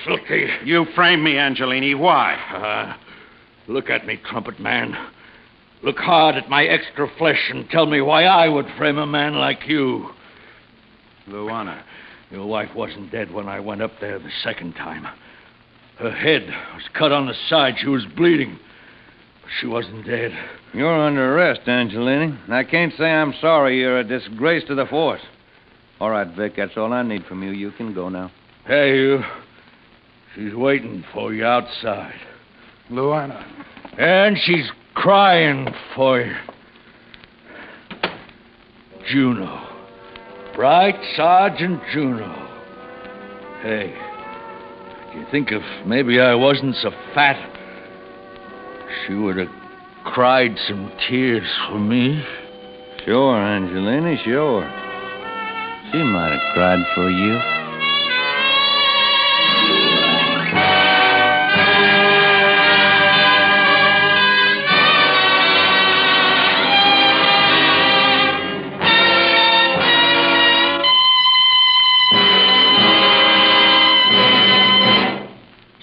Filthy. 0.04 0.46
You 0.64 0.86
framed 0.94 1.22
me, 1.22 1.34
Angelini. 1.34 1.98
Why? 1.98 2.34
Uh, 2.34 2.96
look 3.70 3.90
at 3.90 4.06
me, 4.06 4.18
trumpet 4.28 4.58
man. 4.60 4.96
Look 5.82 5.98
hard 5.98 6.36
at 6.36 6.48
my 6.48 6.64
extra 6.64 7.08
flesh 7.18 7.50
and 7.50 7.68
tell 7.68 7.86
me 7.86 8.00
why 8.00 8.24
I 8.24 8.48
would 8.48 8.66
frame 8.78 8.98
a 8.98 9.06
man 9.06 9.34
like 9.34 9.66
you. 9.66 10.10
Luana. 11.28 11.82
Your 12.30 12.46
wife 12.46 12.74
wasn't 12.74 13.12
dead 13.12 13.30
when 13.32 13.48
I 13.48 13.60
went 13.60 13.82
up 13.82 13.92
there 14.00 14.18
the 14.18 14.30
second 14.42 14.74
time. 14.74 15.06
Her 15.98 16.10
head 16.10 16.46
was 16.74 16.84
cut 16.94 17.12
on 17.12 17.26
the 17.26 17.34
side. 17.48 17.74
She 17.78 17.88
was 17.88 18.06
bleeding. 18.16 18.58
But 19.42 19.50
she 19.60 19.66
wasn't 19.66 20.06
dead. 20.06 20.32
You're 20.72 21.00
under 21.00 21.34
arrest, 21.34 21.62
Angelini. 21.66 22.50
I 22.50 22.64
can't 22.64 22.92
say 22.96 23.04
I'm 23.04 23.34
sorry 23.40 23.78
you're 23.78 23.98
a 23.98 24.04
disgrace 24.04 24.64
to 24.68 24.74
the 24.74 24.86
force. 24.86 25.20
All 26.00 26.10
right, 26.10 26.26
Vic, 26.36 26.54
that's 26.56 26.76
all 26.76 26.92
I 26.92 27.02
need 27.02 27.24
from 27.26 27.42
you. 27.42 27.50
You 27.50 27.70
can 27.72 27.94
go 27.94 28.08
now. 28.08 28.30
Hey, 28.66 28.96
you. 28.96 29.22
She's 30.34 30.54
waiting 30.54 31.04
for 31.12 31.34
you 31.34 31.44
outside. 31.44 32.14
Luana. 32.90 33.44
And 33.98 34.36
she's 34.38 34.70
crying 34.94 35.68
for 35.94 36.20
you. 36.20 36.34
Juno. 39.08 39.68
Bright 40.54 40.96
Sergeant 41.16 41.80
Juno. 41.92 42.30
Hey, 43.62 43.94
do 45.12 45.20
you 45.20 45.26
think 45.30 45.52
if 45.52 45.62
maybe 45.86 46.20
I 46.20 46.34
wasn't 46.34 46.74
so 46.76 46.90
fat, 47.14 47.51
she 49.06 49.14
would 49.14 49.36
have 49.36 49.48
cried 50.04 50.56
some 50.68 50.92
tears 51.08 51.48
for 51.68 51.78
me? 51.78 52.24
Sure, 53.04 53.36
Angelina, 53.36 54.16
sure. 54.24 54.62
She 55.90 55.98
might 55.98 56.32
have 56.32 56.54
cried 56.54 56.84
for 56.94 57.10
you. 57.10 57.40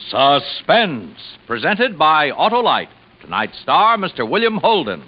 Suspense, 0.10 1.19
presented 1.45 1.98
by 1.98 2.32
Autolite. 2.32 2.88
Tonight's 3.30 3.60
star, 3.60 3.96
Mr. 3.96 4.28
William 4.28 4.58
Holden. 4.58 5.04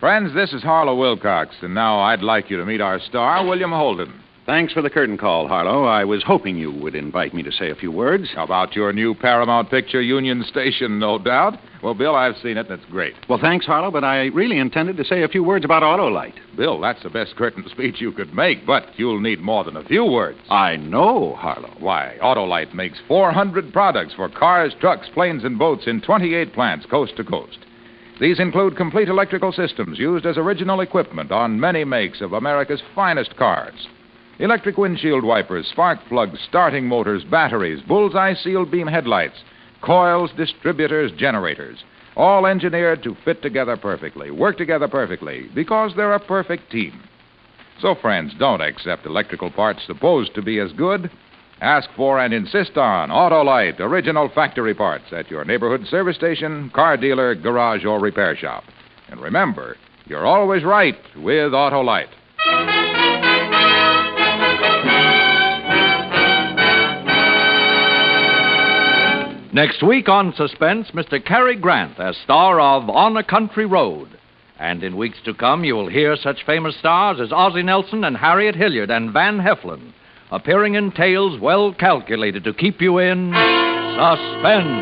Friends, 0.00 0.34
this 0.34 0.52
is 0.52 0.62
Harlow 0.62 0.94
Wilcox, 0.94 1.56
and 1.62 1.74
now 1.74 1.98
I'd 1.98 2.20
like 2.20 2.50
you 2.50 2.58
to 2.58 2.66
meet 2.66 2.82
our 2.82 3.00
star, 3.00 3.42
William 3.42 3.70
Holden. 3.70 4.22
Thanks 4.46 4.72
for 4.72 4.80
the 4.80 4.90
curtain 4.90 5.18
call, 5.18 5.48
Harlow. 5.48 5.86
I 5.86 6.04
was 6.04 6.22
hoping 6.22 6.56
you 6.56 6.70
would 6.70 6.94
invite 6.94 7.34
me 7.34 7.42
to 7.42 7.50
say 7.50 7.70
a 7.70 7.74
few 7.74 7.90
words. 7.90 8.28
About 8.36 8.76
your 8.76 8.92
new 8.92 9.12
Paramount 9.12 9.70
picture, 9.70 10.00
Union 10.00 10.44
Station, 10.44 11.00
no 11.00 11.18
doubt? 11.18 11.58
Well, 11.82 11.94
Bill, 11.94 12.14
I've 12.14 12.36
seen 12.36 12.56
it, 12.56 12.70
and 12.70 12.78
it's 12.78 12.88
great. 12.88 13.14
Well, 13.28 13.40
thanks, 13.42 13.66
Harlow, 13.66 13.90
but 13.90 14.04
I 14.04 14.26
really 14.26 14.58
intended 14.58 14.98
to 14.98 15.04
say 15.04 15.24
a 15.24 15.28
few 15.28 15.42
words 15.42 15.64
about 15.64 15.82
Autolite. 15.82 16.36
Bill, 16.56 16.80
that's 16.80 17.02
the 17.02 17.10
best 17.10 17.34
curtain 17.34 17.64
speech 17.68 18.00
you 18.00 18.12
could 18.12 18.32
make, 18.34 18.64
but 18.64 18.84
you'll 18.96 19.20
need 19.20 19.40
more 19.40 19.64
than 19.64 19.76
a 19.76 19.84
few 19.84 20.04
words. 20.04 20.38
I 20.48 20.76
know, 20.76 21.34
Harlow. 21.34 21.74
Why, 21.80 22.16
Autolite 22.22 22.72
makes 22.72 23.00
400 23.08 23.72
products 23.72 24.14
for 24.14 24.28
cars, 24.28 24.72
trucks, 24.78 25.08
planes, 25.12 25.42
and 25.42 25.58
boats 25.58 25.88
in 25.88 26.00
28 26.02 26.52
plants 26.52 26.86
coast 26.86 27.16
to 27.16 27.24
coast. 27.24 27.58
These 28.20 28.38
include 28.38 28.76
complete 28.76 29.08
electrical 29.08 29.50
systems 29.50 29.98
used 29.98 30.24
as 30.24 30.38
original 30.38 30.82
equipment 30.82 31.32
on 31.32 31.58
many 31.58 31.82
makes 31.82 32.20
of 32.20 32.32
America's 32.32 32.82
finest 32.94 33.36
cars. 33.36 33.88
Electric 34.38 34.76
windshield 34.76 35.24
wipers, 35.24 35.66
spark 35.68 35.98
plugs, 36.08 36.38
starting 36.46 36.86
motors, 36.86 37.24
batteries, 37.24 37.82
bullseye 37.88 38.34
sealed 38.34 38.70
beam 38.70 38.86
headlights, 38.86 39.36
coils, 39.80 40.30
distributors, 40.36 41.10
generators. 41.12 41.78
All 42.16 42.46
engineered 42.46 43.02
to 43.04 43.16
fit 43.24 43.40
together 43.40 43.78
perfectly, 43.78 44.30
work 44.30 44.58
together 44.58 44.88
perfectly, 44.88 45.48
because 45.54 45.92
they're 45.96 46.14
a 46.14 46.20
perfect 46.20 46.70
team. 46.70 47.02
So, 47.80 47.94
friends, 47.94 48.34
don't 48.38 48.60
accept 48.60 49.06
electrical 49.06 49.50
parts 49.50 49.80
supposed 49.86 50.34
to 50.34 50.42
be 50.42 50.58
as 50.58 50.72
good. 50.72 51.10
Ask 51.62 51.88
for 51.96 52.18
and 52.20 52.34
insist 52.34 52.76
on 52.76 53.08
Autolite 53.08 53.80
original 53.80 54.30
factory 54.34 54.74
parts 54.74 55.06
at 55.12 55.30
your 55.30 55.44
neighborhood 55.46 55.86
service 55.86 56.16
station, 56.16 56.70
car 56.74 56.98
dealer, 56.98 57.34
garage, 57.34 57.86
or 57.86 58.00
repair 58.00 58.36
shop. 58.36 58.64
And 59.08 59.20
remember, 59.20 59.76
you're 60.04 60.26
always 60.26 60.62
right 60.62 60.96
with 61.16 61.52
Autolite. 61.52 62.12
Next 69.56 69.82
week 69.82 70.06
on 70.10 70.34
Suspense, 70.36 70.90
Mr. 70.90 71.24
Cary 71.24 71.56
Grant 71.56 71.98
as 71.98 72.14
star 72.18 72.60
of 72.60 72.90
On 72.90 73.16
a 73.16 73.24
Country 73.24 73.64
Road. 73.64 74.06
And 74.58 74.84
in 74.84 74.98
weeks 74.98 75.16
to 75.24 75.32
come, 75.32 75.64
you 75.64 75.74
will 75.74 75.88
hear 75.88 76.14
such 76.14 76.44
famous 76.44 76.76
stars 76.76 77.22
as 77.22 77.32
Ozzie 77.32 77.62
Nelson 77.62 78.04
and 78.04 78.18
Harriet 78.18 78.54
Hilliard 78.54 78.90
and 78.90 79.14
Van 79.14 79.38
Heflin, 79.38 79.94
appearing 80.30 80.74
in 80.74 80.92
tales 80.92 81.40
well 81.40 81.72
calculated 81.72 82.44
to 82.44 82.52
keep 82.52 82.82
you 82.82 82.98
in 82.98 83.32
suspense. 83.96 84.76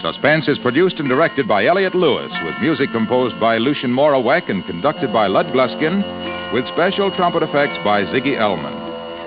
Suspense 0.00 0.48
is 0.48 0.56
produced 0.62 0.96
and 0.96 1.10
directed 1.10 1.46
by 1.46 1.66
Elliot 1.66 1.94
Lewis, 1.94 2.32
with 2.42 2.54
music 2.62 2.90
composed 2.90 3.38
by 3.38 3.58
Lucien 3.58 3.90
Moraweck 3.90 4.48
and 4.48 4.64
conducted 4.64 5.12
by 5.12 5.26
Lud 5.26 5.48
Gluskin, 5.48 6.54
with 6.54 6.66
special 6.68 7.14
trumpet 7.14 7.42
effects 7.42 7.76
by 7.84 8.04
Ziggy 8.04 8.40
Elman. 8.40 8.79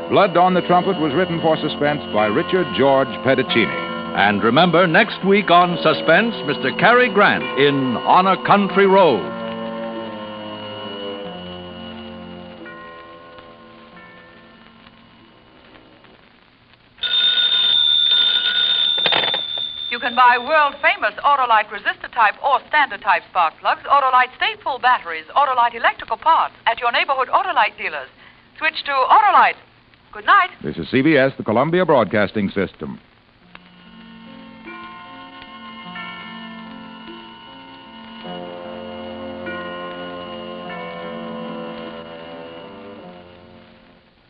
Blood 0.09 0.35
on 0.35 0.53
the 0.53 0.61
Trumpet 0.61 0.99
was 0.99 1.13
written 1.15 1.39
for 1.41 1.55
suspense 1.57 2.01
by 2.13 2.27
Richard 2.27 2.67
George 2.77 3.07
Pedicini. 3.23 3.71
And 4.13 4.43
remember, 4.43 4.85
next 4.85 5.25
week 5.25 5.49
on 5.49 5.77
Suspense, 5.81 6.35
Mr. 6.43 6.77
Cary 6.77 7.11
Grant 7.11 7.41
in 7.57 7.97
On 8.03 8.27
a 8.27 8.37
Country 8.45 8.85
Road. 8.85 9.23
You 19.89 19.99
can 19.99 20.15
buy 20.15 20.37
world 20.37 20.75
famous 20.83 21.15
Autolite 21.23 21.71
resistor 21.71 22.11
type 22.13 22.35
or 22.43 22.59
standard 22.67 23.01
type 23.01 23.23
spark 23.31 23.53
plugs, 23.59 23.81
Autolite 23.89 24.35
Sta-Ful 24.35 24.79
batteries, 24.79 25.25
Autolite 25.35 25.73
electrical 25.73 26.17
parts 26.17 26.53
at 26.67 26.79
your 26.79 26.91
neighborhood 26.91 27.29
Autolite 27.29 27.77
dealers. 27.77 28.09
Switch 28.59 28.83
to 28.85 28.91
Autolite. 28.91 29.57
Good 30.13 30.25
night. 30.27 30.51
This 30.63 30.77
is 30.77 30.85
CBS, 30.89 31.35
the 31.37 31.43
Columbia 31.43 31.85
Broadcasting 31.85 32.49
System. 32.49 32.99